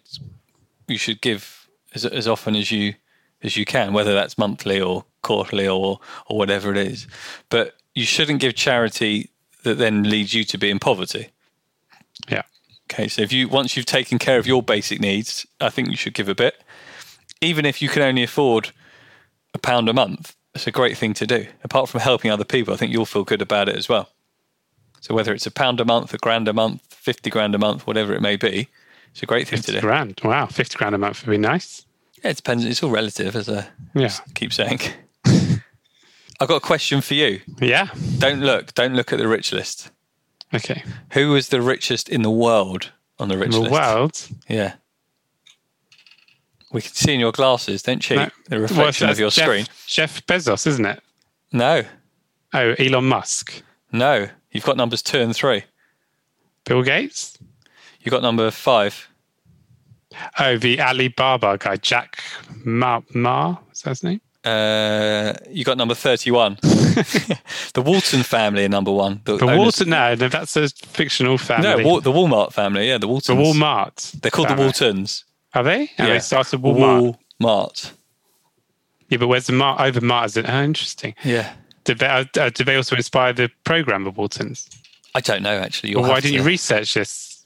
you 0.87 0.99
should 0.99 1.21
give 1.21 1.69
as, 1.95 2.05
as 2.05 2.27
often 2.27 2.57
as 2.57 2.71
you 2.71 2.95
as 3.43 3.57
you 3.57 3.65
can, 3.65 3.93
whether 3.93 4.15
that's 4.15 4.39
monthly 4.39 4.81
or 4.81 5.05
quarterly 5.23 5.69
or 5.69 6.01
or 6.27 6.39
whatever 6.39 6.71
it 6.71 6.79
is. 6.79 7.07
But 7.51 7.75
you 7.95 8.05
shouldn't 8.05 8.41
give 8.41 8.55
charity 8.55 9.31
that 9.65 9.79
then 9.79 10.05
leads 10.05 10.33
you 10.33 10.45
to 10.45 10.59
be 10.59 10.71
in 10.71 10.79
poverty. 10.79 11.29
Yeah. 12.31 12.43
Okay, 12.91 13.09
so 13.09 13.23
if 13.23 13.33
you 13.33 13.49
once 13.49 13.77
you've 13.77 13.87
taken 13.87 14.19
care 14.19 14.39
of 14.39 14.47
your 14.47 14.63
basic 14.63 15.01
needs, 15.01 15.47
I 15.61 15.69
think 15.69 15.89
you 15.89 15.97
should 15.97 16.15
give 16.15 16.29
a 16.29 16.35
bit 16.35 16.63
even 17.41 17.65
if 17.65 17.81
you 17.81 17.89
can 17.89 18.03
only 18.03 18.23
afford 18.23 18.71
a 19.55 19.59
pound 19.59 19.89
a 19.89 19.93
month, 19.93 20.37
it's 20.55 20.67
a 20.67 20.73
great 20.73 20.97
thing 20.97 21.15
to 21.15 21.27
do. 21.27 21.47
Apart 21.63 21.89
from 21.89 22.01
helping 22.01 22.31
other 22.31 22.45
people, 22.45 22.75
I 22.75 22.77
think 22.77 22.93
you'll 22.93 23.07
feel 23.07 23.25
good 23.25 23.43
about 23.43 23.69
it 23.69 23.77
as 23.77 23.89
well. 23.89 24.11
So 25.01 25.15
whether 25.15 25.33
it's 25.33 25.47
a 25.47 25.51
pound 25.51 25.81
a 25.81 25.85
month, 25.85 26.13
a 26.13 26.19
grand 26.19 26.49
a 26.49 26.53
month, 26.53 26.83
fifty 26.91 27.31
grand 27.31 27.55
a 27.55 27.59
month, 27.59 27.87
whatever 27.87 28.15
it 28.15 28.21
may 28.21 28.37
be, 28.37 28.69
it's 29.13 29.23
a 29.23 29.27
great 29.27 29.49
thing 29.49 29.63
to 29.63 29.73
do. 29.73 29.81
Grand, 29.81 30.21
wow, 30.23 30.47
fifty 30.47 30.77
grand 30.77 30.95
a 30.95 30.99
month 30.99 31.25
would 31.25 31.31
be 31.31 31.39
nice. 31.39 31.87
Yeah, 32.23 32.31
it 32.31 32.37
depends. 32.37 32.65
It's 32.65 32.83
all 32.83 32.91
relative, 32.91 33.35
as 33.35 33.49
I 33.49 33.67
yeah. 33.95 34.13
keep 34.35 34.53
saying. 34.53 34.81
I've 36.41 36.49
got 36.49 36.57
a 36.57 36.61
question 36.61 37.01
for 37.01 37.15
you. 37.15 37.41
Yeah. 37.61 37.89
Don't 38.19 38.41
look. 38.41 38.75
Don't 38.75 38.95
look 38.95 39.13
at 39.13 39.19
the 39.19 39.29
rich 39.29 39.53
list. 39.53 39.91
Okay. 40.53 40.83
Who 41.13 41.31
was 41.31 41.49
the 41.49 41.63
richest 41.63 42.09
in 42.09 42.23
the 42.23 42.31
world 42.31 42.91
on 43.19 43.29
the 43.29 43.39
rich 43.39 43.47
in 43.47 43.53
the 43.53 43.61
list? 43.61 43.73
world? 43.73 44.29
Yeah. 44.49 44.75
We 46.73 46.83
can 46.83 46.93
see 46.93 47.15
in 47.15 47.21
your 47.21 47.33
glasses, 47.33 47.83
don't 47.83 48.09
you? 48.09 48.17
No. 48.17 48.29
The 48.49 48.61
reflection 48.61 49.07
well, 49.07 49.13
of 49.13 49.19
your 49.19 49.31
Jeff, 49.31 49.45
screen. 49.45 49.67
Jeff 49.87 50.25
Bezos, 50.27 50.67
isn't 50.67 50.87
it? 50.87 51.03
No. 51.53 51.83
Oh, 52.55 52.75
Elon 52.79 53.05
Musk. 53.05 53.63
No. 53.93 54.29
You've 54.53 54.65
got 54.65 54.77
numbers 54.77 55.03
two 55.03 55.19
and 55.19 55.35
three. 55.35 55.65
Bill 56.65 56.83
Gates. 56.83 57.39
you've 58.01 58.13
got 58.13 58.23
number 58.23 58.51
five. 58.51 59.09
Oh, 60.39 60.59
the 60.59 60.81
Alibaba 60.81 61.57
guy, 61.59 61.77
Jack 61.77 62.23
Ma, 62.65 63.01
Ma 63.15 63.57
is 63.73 63.83
that 63.83 63.91
his 63.91 64.03
name? 64.03 64.21
Uh, 64.45 65.35
you 65.51 65.65
got 65.65 65.77
number 65.77 65.95
31. 65.95 66.55
the 66.63 67.83
Walton 67.85 68.23
family 68.23 68.65
are 68.65 68.69
number 68.69 68.91
one. 68.91 69.21
The 69.25 69.37
Walton, 69.37 69.91
no, 69.91 70.15
no, 70.15 70.29
that's 70.29 70.57
a 70.57 70.69
fictional 70.69 71.37
family. 71.37 71.85
No, 71.85 72.01
the 72.01 72.11
Walmart 72.11 72.53
family, 72.53 72.89
yeah, 72.89 72.99
the 72.99 73.07
Waltons. 73.07 73.39
the 73.39 73.45
Walmart. 73.45 74.13
They're 74.21 74.31
called 74.31 74.49
family. 74.49 74.63
the 74.63 74.67
Waltons. 74.67 75.25
Are 75.55 75.63
they? 75.63 75.91
And 75.99 76.09
Yeah. 76.09 76.15
they 76.15 76.19
started 76.21 76.61
Walmart. 76.63 77.17
Walmart. 77.41 77.93
Yeah, 79.09 79.19
but 79.19 79.27
where's 79.29 79.47
the 79.47 79.53
Mart? 79.53 79.81
Over 79.81 80.01
Mart 80.01 80.27
is 80.27 80.37
it? 80.37 80.47
Oh, 80.49 80.63
interesting. 80.63 81.15
Yeah. 81.25 81.53
Did 81.85 81.99
they, 81.99 82.07
uh, 82.07 82.25
uh, 82.39 82.51
did 82.51 82.67
they 82.67 82.77
also 82.77 82.95
inspire 82.95 83.33
the 83.33 83.51
program 83.65 84.07
of 84.07 84.17
Waltons? 84.17 84.69
I 85.15 85.21
don't 85.21 85.43
know, 85.43 85.59
actually. 85.59 85.91
You'll 85.91 86.03
why 86.03 86.21
didn't 86.21 86.35
you 86.35 86.43
research 86.45 86.95
this? 86.95 87.45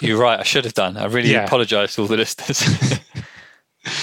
You're 0.00 0.18
right. 0.18 0.40
I 0.40 0.42
should 0.42 0.64
have 0.64 0.74
done. 0.74 0.96
I 0.96 1.04
really 1.04 1.30
Yeah. 1.32 1.44
apologise 1.44 1.94
to 1.94 2.00
all 2.02 2.08
the 2.08 2.16
listeners. 2.16 2.98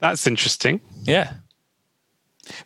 That's 0.00 0.26
interesting. 0.26 0.80
yeah. 1.04 1.34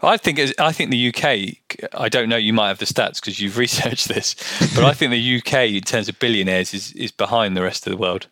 I 0.01 0.17
think 0.17 0.41
I 0.59 0.73
think 0.73 0.91
the 0.91 1.09
UK. 1.09 1.59
I 1.93 2.09
don't 2.09 2.31
know. 2.31 2.39
You 2.39 2.55
might 2.55 2.69
have 2.69 2.79
the 2.79 2.87
stats 2.87 3.17
because 3.21 3.39
you've 3.41 3.59
researched 3.67 4.09
this, 4.09 4.35
but 4.75 4.85
I 4.85 4.95
think 4.95 5.11
the 5.11 5.37
UK 5.39 5.69
in 5.75 5.83
terms 5.83 6.09
of 6.09 6.19
billionaires 6.19 6.73
is 6.73 6.93
is 6.93 7.13
behind 7.13 7.57
the 7.57 7.63
rest 7.63 7.87
of 7.87 7.91
the 7.91 7.97
world. 7.99 8.27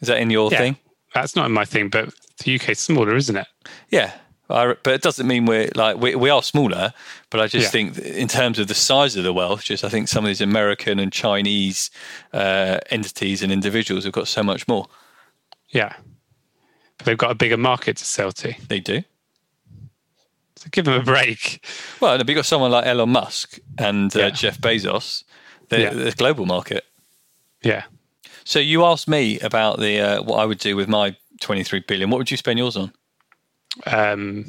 Is 0.00 0.08
that 0.08 0.18
in 0.18 0.30
your 0.30 0.50
Yeah. 0.52 0.58
thing? 0.58 0.76
That's 1.14 1.36
not 1.36 1.46
in 1.46 1.52
my 1.52 1.64
thing, 1.64 1.88
but 1.88 2.12
the 2.44 2.54
UK 2.56 2.70
is 2.70 2.80
smaller, 2.80 3.14
isn't 3.14 3.36
it? 3.36 3.46
Yeah, 3.90 4.12
I, 4.50 4.74
but 4.82 4.94
it 4.94 5.02
doesn't 5.02 5.26
mean 5.26 5.46
we're 5.46 5.70
like 5.74 5.96
we, 5.96 6.14
we 6.16 6.28
are 6.30 6.42
smaller. 6.42 6.92
But 7.30 7.40
I 7.40 7.46
just 7.46 7.66
Yeah. 7.66 7.70
think 7.70 7.98
in 7.98 8.28
terms 8.28 8.58
of 8.58 8.66
the 8.68 8.74
size 8.74 9.14
of 9.16 9.24
the 9.24 9.32
wealth, 9.32 9.62
just 9.64 9.84
I 9.84 9.88
think 9.88 10.08
some 10.08 10.24
of 10.24 10.28
these 10.28 10.40
American 10.40 10.98
and 10.98 11.12
Chinese 11.12 11.90
uh, 12.32 12.78
entities 12.90 13.42
and 13.42 13.52
individuals 13.52 14.04
have 14.04 14.12
got 14.12 14.28
so 14.28 14.42
much 14.42 14.66
more. 14.68 14.88
Yeah. 15.68 15.94
But 16.98 17.06
they've 17.06 17.18
got 17.18 17.30
a 17.30 17.34
bigger 17.34 17.56
market 17.56 17.96
to 17.98 18.04
sell 18.04 18.32
to. 18.32 18.54
They 18.68 18.80
do. 18.80 19.02
So 20.56 20.68
give 20.70 20.84
them 20.84 21.00
a 21.00 21.02
break. 21.04 21.64
Well, 22.00 22.20
if 22.20 22.28
you've 22.28 22.36
got 22.36 22.46
someone 22.46 22.70
like 22.70 22.86
Elon 22.86 23.10
Musk 23.10 23.58
and 23.78 24.14
uh, 24.14 24.18
Yeah. 24.20 24.30
Jeff 24.30 24.58
Bezos, 24.58 25.24
they're, 25.68 25.80
Yeah. 25.80 25.90
they're 25.90 26.12
global 26.12 26.46
market. 26.46 26.84
Yeah. 27.62 27.84
So 28.44 28.58
you 28.58 28.84
asked 28.84 29.08
me 29.08 29.38
about 29.40 29.80
the 29.80 30.00
uh, 30.00 30.22
what 30.22 30.38
I 30.38 30.44
would 30.44 30.58
do 30.58 30.76
with 30.76 30.88
my 30.88 31.16
23 31.40 31.80
billion. 31.80 32.10
What 32.10 32.18
would 32.18 32.30
you 32.30 32.36
spend 32.36 32.58
yours 32.58 32.76
on? 32.76 32.92
Um, 33.86 34.44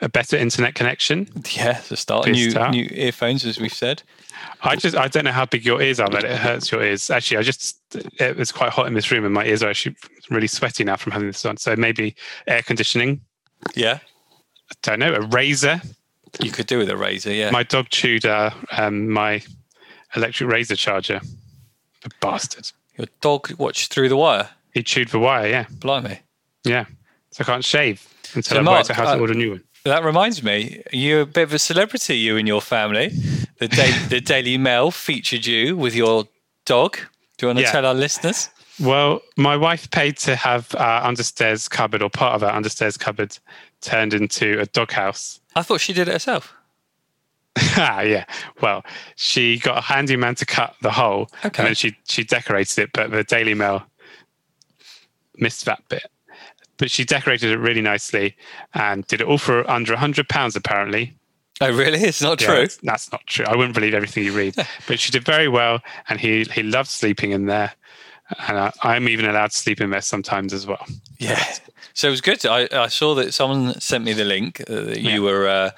a 0.00 0.08
better 0.08 0.36
internet 0.36 0.74
connection. 0.74 1.28
Yeah, 1.50 1.74
to 1.74 1.96
start. 1.96 2.28
New 2.28 2.50
start. 2.50 2.70
new 2.70 2.88
earphones, 2.92 3.44
as 3.44 3.58
we've 3.58 3.72
said. 3.72 4.02
I 4.62 4.76
just 4.76 4.96
I 4.96 5.08
don't 5.08 5.24
know 5.24 5.32
how 5.32 5.46
big 5.46 5.64
your 5.64 5.80
ears 5.82 5.98
are, 6.00 6.10
but 6.10 6.24
it 6.24 6.36
hurts 6.36 6.70
your 6.70 6.82
ears. 6.82 7.10
Actually, 7.10 7.38
I 7.38 7.42
just 7.42 7.78
it, 7.94 8.38
it's 8.38 8.52
quite 8.52 8.70
hot 8.70 8.86
in 8.86 8.94
this 8.94 9.10
room, 9.10 9.24
and 9.24 9.34
my 9.34 9.44
ears 9.44 9.62
are 9.62 9.70
actually 9.70 9.96
really 10.30 10.46
sweaty 10.46 10.84
now 10.84 10.96
from 10.96 11.12
having 11.12 11.28
this 11.28 11.44
on. 11.44 11.56
So 11.56 11.74
maybe 11.76 12.14
air 12.46 12.62
conditioning. 12.62 13.20
Yeah, 13.74 13.98
I 14.70 14.74
don't 14.82 14.98
know. 14.98 15.14
A 15.14 15.20
razor. 15.20 15.80
you 16.40 16.50
could 16.50 16.66
do 16.66 16.78
with 16.78 16.90
a 16.90 16.96
razor. 16.96 17.32
Yeah. 17.32 17.50
My 17.50 17.62
dog 17.62 17.88
chewed 17.88 18.26
uh, 18.26 18.50
um, 18.76 19.08
my 19.08 19.42
electric 20.14 20.50
razor 20.50 20.76
charger. 20.76 21.20
The 22.02 22.10
bastard. 22.20 22.70
Your 22.96 23.06
dog 23.20 23.52
watched 23.58 23.92
through 23.92 24.08
the 24.08 24.16
wire. 24.16 24.48
He 24.72 24.82
chewed 24.82 25.08
the 25.08 25.18
wire. 25.18 25.48
Yeah, 25.48 25.66
Blimey. 25.70 26.20
yeah. 26.64 26.84
So 27.30 27.42
I 27.42 27.44
can't 27.44 27.64
shave 27.64 28.06
until 28.34 28.56
So 28.56 28.58
I 28.58 28.62
Mark, 28.62 28.78
worked 28.78 28.90
out 28.90 28.96
how 28.96 29.04
to 29.14 29.18
uh, 29.18 29.20
order 29.20 29.32
a 29.32 29.36
new 29.36 29.50
one. 29.52 29.64
That 29.84 30.02
reminds 30.04 30.42
me, 30.42 30.82
you're 30.92 31.22
a 31.22 31.26
bit 31.26 31.44
of 31.44 31.52
a 31.52 31.58
celebrity, 31.58 32.16
you 32.18 32.36
and 32.36 32.46
your 32.48 32.60
family. 32.60 33.08
The, 33.58 33.68
da- 33.68 34.08
the 34.08 34.20
Daily 34.20 34.58
Mail 34.58 34.90
featured 34.90 35.46
you 35.46 35.76
with 35.76 35.94
your 35.94 36.24
dog. 36.66 36.98
Do 37.36 37.46
you 37.46 37.48
want 37.48 37.58
to 37.58 37.64
Yeah. 37.64 37.72
tell 37.72 37.86
our 37.86 37.94
listeners? 37.94 38.50
Well, 38.80 39.20
my 39.36 39.56
wife 39.56 39.90
paid 39.90 40.16
to 40.18 40.36
have 40.36 40.74
our 40.76 41.02
understairs 41.02 41.68
cupboard 41.70 42.02
or 42.02 42.10
part 42.10 42.34
of 42.34 42.42
our 42.42 42.52
understairs 42.52 42.98
cupboard 42.98 43.36
turned 43.80 44.14
into 44.14 44.58
a 44.60 44.66
doghouse. 44.66 45.40
I 45.56 45.62
thought 45.62 45.80
she 45.80 45.92
did 45.92 46.08
it 46.08 46.12
herself. 46.12 46.52
Ah, 47.76 48.00
yeah. 48.14 48.24
Well, 48.60 48.84
she 49.16 49.58
got 49.58 49.78
a 49.78 49.80
handyman 49.80 50.34
to 50.36 50.46
cut 50.46 50.74
the 50.82 50.90
hole, 50.90 51.28
Okay. 51.44 51.58
and 51.62 51.66
then 51.68 51.74
she 51.74 51.96
she 52.08 52.24
decorated 52.24 52.78
it. 52.84 52.90
But 52.92 53.10
the 53.10 53.24
Daily 53.24 53.54
Mail 53.54 53.84
missed 55.36 55.64
that 55.66 55.82
bit. 55.88 56.06
But 56.76 56.90
she 56.90 57.04
decorated 57.04 57.50
it 57.50 57.58
really 57.58 57.80
nicely 57.82 58.36
and 58.74 59.04
did 59.06 59.20
it 59.20 59.26
all 59.26 59.38
for 59.38 59.68
under 59.68 59.94
a 59.94 59.98
hundred 59.98 60.28
pounds, 60.28 60.54
apparently. 60.54 61.14
Oh, 61.60 61.72
really? 61.72 61.98
It's 62.00 62.22
not 62.22 62.40
Yeah, 62.40 62.46
true. 62.46 62.66
that's- 62.82 63.10
not 63.10 63.26
true. 63.26 63.44
I 63.46 63.56
wouldn't 63.56 63.74
believe 63.74 63.94
everything 63.94 64.22
you 64.24 64.32
read. 64.32 64.54
but 64.86 65.00
she 65.00 65.10
did 65.10 65.24
very 65.24 65.48
well, 65.48 65.80
and 66.08 66.20
he 66.20 66.44
he 66.44 66.62
loved 66.62 66.88
sleeping 66.90 67.32
in 67.32 67.46
there. 67.46 67.72
And 68.46 68.58
I, 68.58 68.72
I'm 68.82 69.08
even 69.08 69.24
allowed 69.24 69.52
to 69.52 69.56
sleep 69.56 69.80
in 69.80 69.88
there 69.90 70.02
sometimes 70.02 70.52
as 70.52 70.66
well. 70.66 70.84
Yeah. 71.18 71.42
So 71.94 72.08
it 72.08 72.10
was 72.10 72.20
good. 72.20 72.44
I, 72.44 72.68
I 72.70 72.88
saw 72.88 73.14
that 73.14 73.32
someone 73.32 73.80
sent 73.80 74.04
me 74.04 74.12
the 74.12 74.24
link 74.24 74.60
uh, 74.68 74.82
that 74.82 75.00
you 75.00 75.10
Yeah. 75.10 75.18
were 75.20 75.48
uh, 75.48 75.70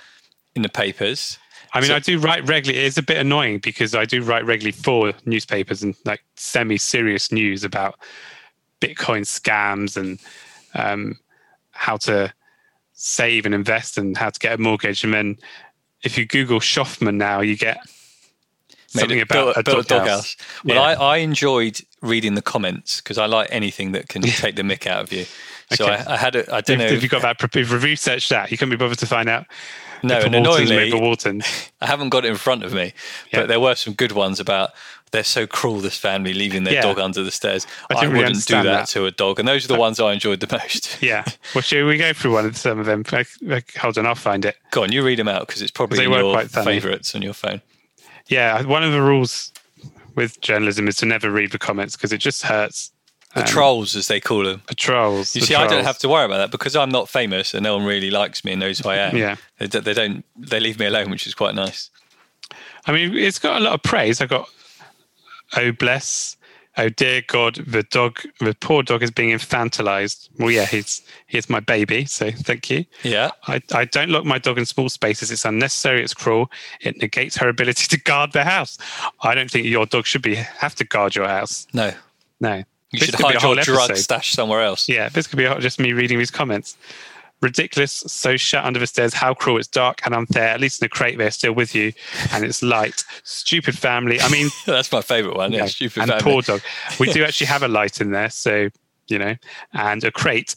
in 0.57 0.63
the 0.63 0.69
papers. 0.69 1.39
I 1.73 1.81
mean, 1.81 1.89
So- 1.89 1.95
I 1.97 1.99
do 2.01 2.19
write 2.19 2.47
regularly. 2.49 2.85
It's 2.85 2.99
a 2.99 3.03
bit 3.03 3.17
annoying 3.19 3.59
because 3.59 3.95
I 3.95 4.05
do 4.05 4.23
write 4.23 4.45
regularly 4.45 4.73
for 4.73 5.13
newspapers 5.25 5.83
and 5.83 5.95
like 6.05 6.23
semi-serious 6.37 7.31
news 7.31 7.63
about 7.65 7.99
Bitcoin 8.81 9.23
scams 9.23 9.97
and 9.97 10.19
um, 10.75 11.19
how 11.73 11.97
to 11.99 12.33
save 12.95 13.47
and 13.47 13.55
invest 13.55 13.99
and 13.99 14.17
how 14.17 14.31
to 14.31 14.39
get 14.39 14.55
a 14.55 14.59
mortgage. 14.59 15.05
And 15.05 15.15
then 15.15 15.37
if 16.03 16.19
you 16.19 16.27
Google 16.27 16.61
Shoffman 16.61 17.15
now, 17.17 17.41
you 17.41 17.57
get 17.57 17.79
something 18.89 19.19
it- 19.19 19.23
about 19.31 19.55
built, 19.55 19.57
a 19.57 19.63
built 19.63 19.89
doghouse. 19.89 20.37
Well, 20.65 20.77
Yeah. 20.77 20.83
I, 20.83 20.95
I 20.95 21.17
enjoyed 21.19 21.81
reading 22.03 22.35
the 22.35 22.43
comments 22.43 23.01
because 23.01 23.19
I 23.19 23.27
like 23.27 23.49
anything 23.53 23.93
that 23.93 24.09
can 24.09 24.23
take 24.23 24.57
the 24.57 24.63
mick 24.63 24.87
out 24.87 25.03
of 25.03 25.13
you. 25.13 25.25
So 25.73 25.85
Okay. 25.85 26.03
I, 26.07 26.15
I 26.15 26.17
had 26.17 26.35
a, 26.35 26.53
I 26.53 26.63
don't 26.63 26.81
If, 26.81 26.91
know. 26.91 26.97
if 26.97 27.03
you 27.03 27.09
got 27.09 27.23
that, 27.23 27.41
if 27.43 27.55
you've 27.55 27.83
researched 27.85 28.31
that, 28.31 28.51
you 28.51 28.59
can 28.59 28.69
be 28.71 28.77
bothered 28.77 28.99
to 28.99 29.07
find 29.07 29.29
out. 29.29 29.47
no, 30.09 30.19
and 30.21 30.35
annoyingly, 30.35 30.77
made 30.77 30.93
the 30.93 30.99
Waltons. 30.99 31.71
I 31.81 31.87
haven't 31.87 32.09
got 32.11 32.25
it 32.25 32.29
in 32.31 32.37
front 32.37 32.63
of 32.65 32.73
me, 32.73 32.93
Yeah. 33.33 33.41
but 33.41 33.49
there 33.49 33.61
were 33.61 33.75
some 33.75 33.95
good 33.95 34.13
ones 34.13 34.41
about 34.41 34.71
they're 35.13 35.25
so 35.25 35.45
cruel, 35.47 35.79
this 35.81 35.97
family 35.97 36.33
leaving 36.33 36.63
their 36.65 36.75
Yeah. 36.75 36.83
dog 36.83 36.99
under 37.01 37.23
the 37.25 37.33
stairs. 37.33 37.67
I 37.91 37.95
I, 37.99 38.05
really 38.05 38.19
wouldn't 38.19 38.47
do 38.47 38.55
that, 38.55 38.63
that. 38.63 38.89
to 38.91 39.07
a 39.07 39.11
dog. 39.11 39.41
And 39.41 39.49
those 39.49 39.65
are 39.65 39.69
the 39.69 39.75
ones 39.79 39.99
I 39.99 40.13
enjoyed 40.13 40.39
the 40.41 40.49
most. 40.57 40.99
Yeah. 41.03 41.25
Well, 41.55 41.63
should 41.63 41.85
we 41.87 41.97
go 41.97 42.13
through 42.13 42.33
one 42.35 42.47
of 42.47 42.57
some 42.57 42.79
of 42.79 42.87
them? 42.87 43.05
Hold 43.79 43.99
on, 43.99 44.07
I'll 44.07 44.15
find 44.15 44.45
it. 44.45 44.57
Go 44.71 44.85
on, 44.85 44.93
you 44.93 45.03
read 45.05 45.19
them 45.19 45.27
out 45.29 45.49
because 45.49 45.63
it's 45.63 45.71
probably 45.73 45.99
They 45.99 46.05
your 46.05 46.33
quite 46.33 46.51
favourites 46.51 47.15
on 47.15 47.23
your 47.23 47.33
phone. 47.33 47.61
Yeah, 48.29 48.63
one 48.63 48.85
of 48.85 48.93
the 48.93 49.03
rules 49.03 49.53
with 50.15 50.41
journalism 50.41 50.87
is 50.87 50.97
to 50.97 51.07
never 51.07 51.31
read 51.31 51.51
the 51.51 51.59
comments 51.59 51.97
because 51.97 52.13
it 52.13 52.19
just 52.19 52.43
hurts. 52.43 52.93
The 53.35 53.43
Um, 53.43 53.47
trolls, 53.47 53.95
as 53.95 54.09
they 54.09 54.19
call 54.21 54.43
them. 54.45 54.63
The 54.67 54.75
trolls. 54.75 55.35
You 55.37 55.41
the 55.41 55.47
see, 55.47 55.55
I 55.55 55.67
don't 55.69 55.85
have 55.85 55.99
to 55.99 56.09
worry 56.09 56.25
about 56.25 56.39
that 56.39 56.51
because 56.51 56.75
I'm 56.75 56.91
not 56.91 57.09
famous 57.09 57.55
and 57.55 57.63
no 57.63 57.77
one 57.77 57.87
really 57.87 58.11
likes 58.11 58.45
me 58.45 58.53
and 58.53 58.61
knows 58.61 58.81
who 58.81 58.89
I 58.89 58.97
am. 58.97 59.17
Yeah. 59.17 59.37
They, 59.59 59.67
they 59.69 59.95
don't. 59.95 60.25
They 60.37 60.59
leave 60.59 60.79
me 60.81 60.87
alone, 60.87 61.11
which 61.11 61.27
is 61.29 61.35
quite 61.35 61.55
nice. 61.55 61.91
I 62.87 62.93
mean, 62.93 63.17
it's 63.17 63.39
got 63.39 63.61
a 63.61 63.65
lot 63.65 63.75
of 63.75 63.83
praise. 63.85 64.21
I 64.21 64.27
got, 64.27 64.49
oh 65.57 65.71
bless, 65.71 66.37
oh 66.77 66.89
dear 66.89 67.23
God, 67.27 67.57
the 67.67 67.83
dog, 67.85 68.19
the 68.41 68.55
poor 68.55 68.83
dog 68.83 69.03
is 69.03 69.11
being 69.13 69.31
infantilized. 69.31 70.29
Well, 70.39 70.51
yeah, 70.51 70.67
he's 70.67 71.03
he's 71.29 71.49
my 71.49 71.61
baby, 71.61 72.07
so 72.07 72.33
thank 72.33 72.69
you. 72.71 72.85
Yeah. 73.05 73.31
I, 73.47 73.63
I 73.73 73.85
don't 73.85 74.11
lock 74.11 74.25
my 74.25 74.39
dog 74.39 74.59
in 74.59 74.67
small 74.67 74.89
spaces. 74.89 75.31
It's 75.31 75.45
unnecessary. 75.45 76.03
It's 76.03 76.15
cruel. 76.15 76.51
It 76.81 76.97
negates 76.97 77.37
her 77.37 77.49
ability 77.49 77.87
to 77.97 78.01
guard 78.03 78.33
the 78.33 78.43
house. 78.45 78.77
I 79.23 79.37
don't 79.37 79.51
think 79.51 79.67
your 79.67 79.87
dog 79.87 80.07
should 80.07 80.23
be 80.23 80.35
have 80.35 80.75
to 80.77 80.85
guard 80.85 81.15
your 81.15 81.29
house. 81.29 81.69
No. 81.73 81.93
No, 82.43 82.65
You 82.93 82.99
This 82.99 83.09
should 83.11 83.17
could 83.19 83.29
be 83.29 83.35
a 83.35 83.39
hide 83.41 83.67
your 83.67 83.77
drug 83.77 83.97
stash 83.97 84.33
somewhere 84.33 84.63
else. 84.63 84.89
Yeah, 84.89 85.09
this 85.09 85.27
could 85.27 85.37
be 85.37 85.45
just 85.61 85.79
me 85.79 85.93
reading 85.93 86.19
these 86.19 86.31
comments. 86.31 86.77
Ridiculous, 87.41 87.93
so 87.93 88.37
shut 88.37 88.65
under 88.65 88.79
the 88.79 88.87
stairs. 88.87 89.15
How 89.15 89.33
cruel! 89.33 89.57
It's 89.59 89.67
dark 89.69 90.01
and 90.05 90.15
unfair. 90.15 90.49
At 90.49 90.61
least 90.61 90.83
in 90.83 90.87
a 90.87 90.89
crate, 90.91 91.17
they're 91.17 91.31
still 91.31 91.55
with 91.55 91.75
you, 91.75 91.93
and 92.33 92.45
it's 92.45 92.63
light. 92.63 93.03
Stupid 93.23 93.79
family. 93.79 94.21
I 94.21 94.29
mean, 94.29 94.51
That's 94.67 94.93
my 94.93 95.01
favourite 95.01 95.37
one. 95.37 95.51
Yeah, 95.53 95.61
Yeah, 95.61 95.67
stupid 95.67 96.03
and 96.03 96.11
family. 96.11 96.33
poor 96.33 96.43
dog. 96.43 96.61
We 96.99 97.11
do 97.11 97.25
actually 97.25 97.47
have 97.47 97.63
a 97.63 97.69
light 97.69 98.01
in 98.03 98.11
there, 98.11 98.29
so 98.29 98.69
you 99.09 99.19
know, 99.19 99.37
and 99.73 100.05
a 100.05 100.11
crate 100.11 100.55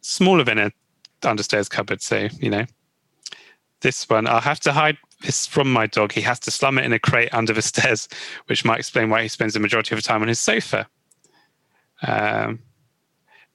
smaller 0.00 0.44
than 0.44 0.58
a 0.58 0.70
understairs 1.22 1.68
cupboard. 1.68 2.02
So 2.02 2.28
you 2.38 2.50
know, 2.50 2.66
this 3.80 4.08
one 4.08 4.26
I'll 4.28 4.40
have 4.40 4.60
to 4.60 4.72
hide 4.72 4.96
this 5.22 5.46
from 5.46 5.72
my 5.72 5.86
dog. 5.86 6.12
He 6.12 6.20
has 6.20 6.38
to 6.40 6.50
slum 6.52 6.78
it 6.78 6.84
in 6.84 6.92
a 6.92 6.98
crate 7.00 7.34
under 7.34 7.52
the 7.52 7.62
stairs, 7.72 8.08
which 8.46 8.64
might 8.64 8.78
explain 8.78 9.10
why 9.10 9.22
he 9.22 9.28
spends 9.28 9.54
the 9.54 9.60
majority 9.60 9.94
of 9.94 10.00
the 10.00 10.06
time 10.06 10.22
on 10.22 10.28
his 10.28 10.38
sofa. 10.38 10.86
Um, 12.06 12.60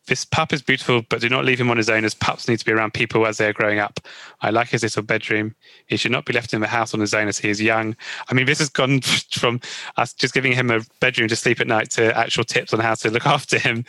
this 0.08 0.24
pup 0.24 0.54
is 0.54 0.62
beautiful, 0.62 1.02
but 1.10 1.20
do 1.22 1.30
not 1.30 1.46
leave 1.46 1.60
him 1.60 1.72
on 1.72 1.78
his 1.78 1.90
own 1.90 2.06
as 2.06 2.14
pups 2.14 2.48
need 2.48 2.60
to 2.60 2.66
be 2.66 2.72
around 2.72 2.94
people 2.94 3.26
as 3.26 3.38
they 3.38 3.48
are 3.48 3.54
growing 3.54 3.80
up. 3.80 4.00
I 4.42 4.52
like 4.52 4.70
his 4.70 4.84
little 4.84 5.02
bedroom. 5.02 5.56
He 5.88 5.98
should 5.98 6.12
not 6.12 6.26
be 6.26 6.34
left 6.34 6.54
in 6.54 6.62
the 6.62 6.68
house 6.68 6.94
on 6.94 7.00
his 7.00 7.14
own 7.16 7.28
as 7.28 7.40
he 7.40 7.50
is 7.50 7.60
young. 7.60 7.96
I 8.30 8.36
mean, 8.36 8.46
this 8.46 8.60
has 8.60 8.70
gone 8.70 9.02
from 9.32 9.60
us 9.98 10.14
just 10.14 10.34
giving 10.34 10.52
him 10.54 10.70
a 10.70 10.82
bedroom 11.00 11.28
to 11.30 11.36
sleep 11.36 11.60
at 11.60 11.66
night 11.68 11.90
to 11.92 12.16
actual 12.16 12.44
tips 12.44 12.72
on 12.74 12.80
how 12.82 12.94
to 12.96 13.10
look 13.10 13.26
after 13.38 13.58
him 13.58 13.84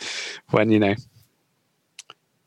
when, 0.49 0.71
you 0.71 0.79
know, 0.79 0.95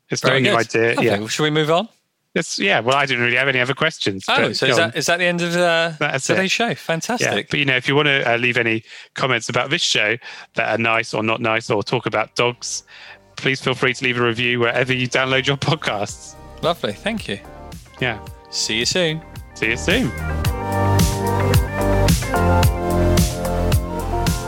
it's 0.09 0.23
not 0.23 0.29
a 0.29 0.33
Very 0.33 0.41
new 0.43 0.55
idea. 0.57 0.91
Okay, 0.91 1.05
Yeah. 1.05 1.27
shall 1.27 1.45
we 1.45 1.49
move 1.49 1.71
on? 1.71 1.87
That's, 2.33 2.57
yeah, 2.59 2.79
well, 2.79 2.95
I 2.95 3.05
didn't 3.05 3.23
really 3.25 3.35
have 3.35 3.49
any 3.49 3.59
other 3.59 3.73
questions. 3.73 4.23
Oh, 4.29 4.53
so 4.53 4.65
is 4.67 4.77
that, 4.77 4.95
is 4.95 5.05
that 5.07 5.17
the 5.17 5.25
end 5.25 5.41
of 5.41 5.53
uh, 5.55 5.91
That's 5.99 6.27
today's 6.27 6.45
it. 6.45 6.51
show? 6.51 6.67
Yeah, 6.69 6.73
Fantastic. 6.75 7.49
but 7.49 7.59
you 7.59 7.65
know, 7.65 7.75
if 7.75 7.89
you 7.89 7.95
want 7.95 8.05
to 8.07 8.33
uh, 8.33 8.37
leave 8.37 8.57
any 8.57 8.83
comments 9.15 9.49
about 9.49 9.69
this 9.69 9.81
show 9.81 10.15
that 10.55 10.69
are 10.69 10.77
nice 10.81 11.13
or 11.13 11.23
not 11.23 11.41
nice, 11.41 11.69
or 11.69 11.83
talk 11.83 12.05
about 12.05 12.33
dogs, 12.35 12.83
please 13.35 13.59
feel 13.61 13.73
free 13.75 13.93
to 13.93 14.03
leave 14.05 14.17
a 14.17 14.23
review 14.25 14.61
wherever 14.61 14.93
you 14.93 15.09
download 15.09 15.45
your 15.45 15.57
podcasts. 15.57 16.35
Lovely. 16.61 16.93
Thank 16.93 17.27
you. 17.27 17.39
Yeah, 17.99 18.25
See 18.49 18.77
you 18.79 18.85
soon. 18.85 19.21
see 19.55 19.71
you 19.71 19.77
soon. 19.77 20.09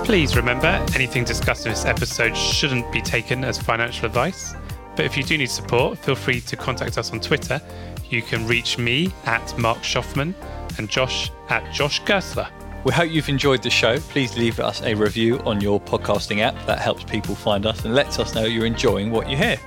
Please 0.05 0.35
remember, 0.35 0.67
anything 0.95 1.23
discussed 1.23 1.65
in 1.65 1.71
this 1.71 1.85
episode 1.85 2.35
shouldn't 2.37 2.91
be 2.91 3.01
taken 3.01 3.43
as 3.43 3.57
financial 3.57 4.05
advice. 4.05 4.53
But 4.95 5.05
if 5.05 5.17
you 5.17 5.23
do 5.23 5.37
need 5.37 5.49
support, 5.49 5.97
feel 5.97 6.15
free 6.15 6.41
to 6.41 6.55
contact 6.55 6.97
us 6.97 7.11
on 7.11 7.19
Twitter. 7.19 7.61
You 8.09 8.21
can 8.21 8.47
reach 8.47 8.77
me 8.77 9.11
at 9.25 9.57
Marc 9.57 9.79
Shoffman 9.79 10.33
and 10.77 10.89
Josh 10.89 11.31
at 11.49 11.71
Josh 11.73 12.01
Gersler. 12.03 12.49
We 12.83 12.91
hope 12.91 13.09
you've 13.09 13.29
enjoyed 13.29 13.63
the 13.63 13.69
show. 13.69 13.97
Please 13.99 14.37
leave 14.37 14.59
us 14.59 14.81
a 14.81 14.93
review 14.93 15.39
on 15.45 15.61
your 15.61 15.79
podcasting 15.79 16.39
app. 16.39 16.53
That 16.65 16.79
helps 16.79 17.03
people 17.05 17.33
find 17.33 17.65
us 17.65 17.85
and 17.85 17.95
lets 17.95 18.19
us 18.19 18.35
know 18.35 18.43
you're 18.43 18.65
enjoying 18.65 19.09
what 19.09 19.29
you 19.29 19.37
hear. 19.37 19.57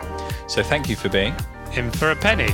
So 0.48 0.62
thank 0.62 0.88
you 0.88 0.96
for 0.96 1.08
being 1.08 1.34
In 1.74 1.90
for 1.90 2.10
a 2.10 2.16
penny. 2.16 2.52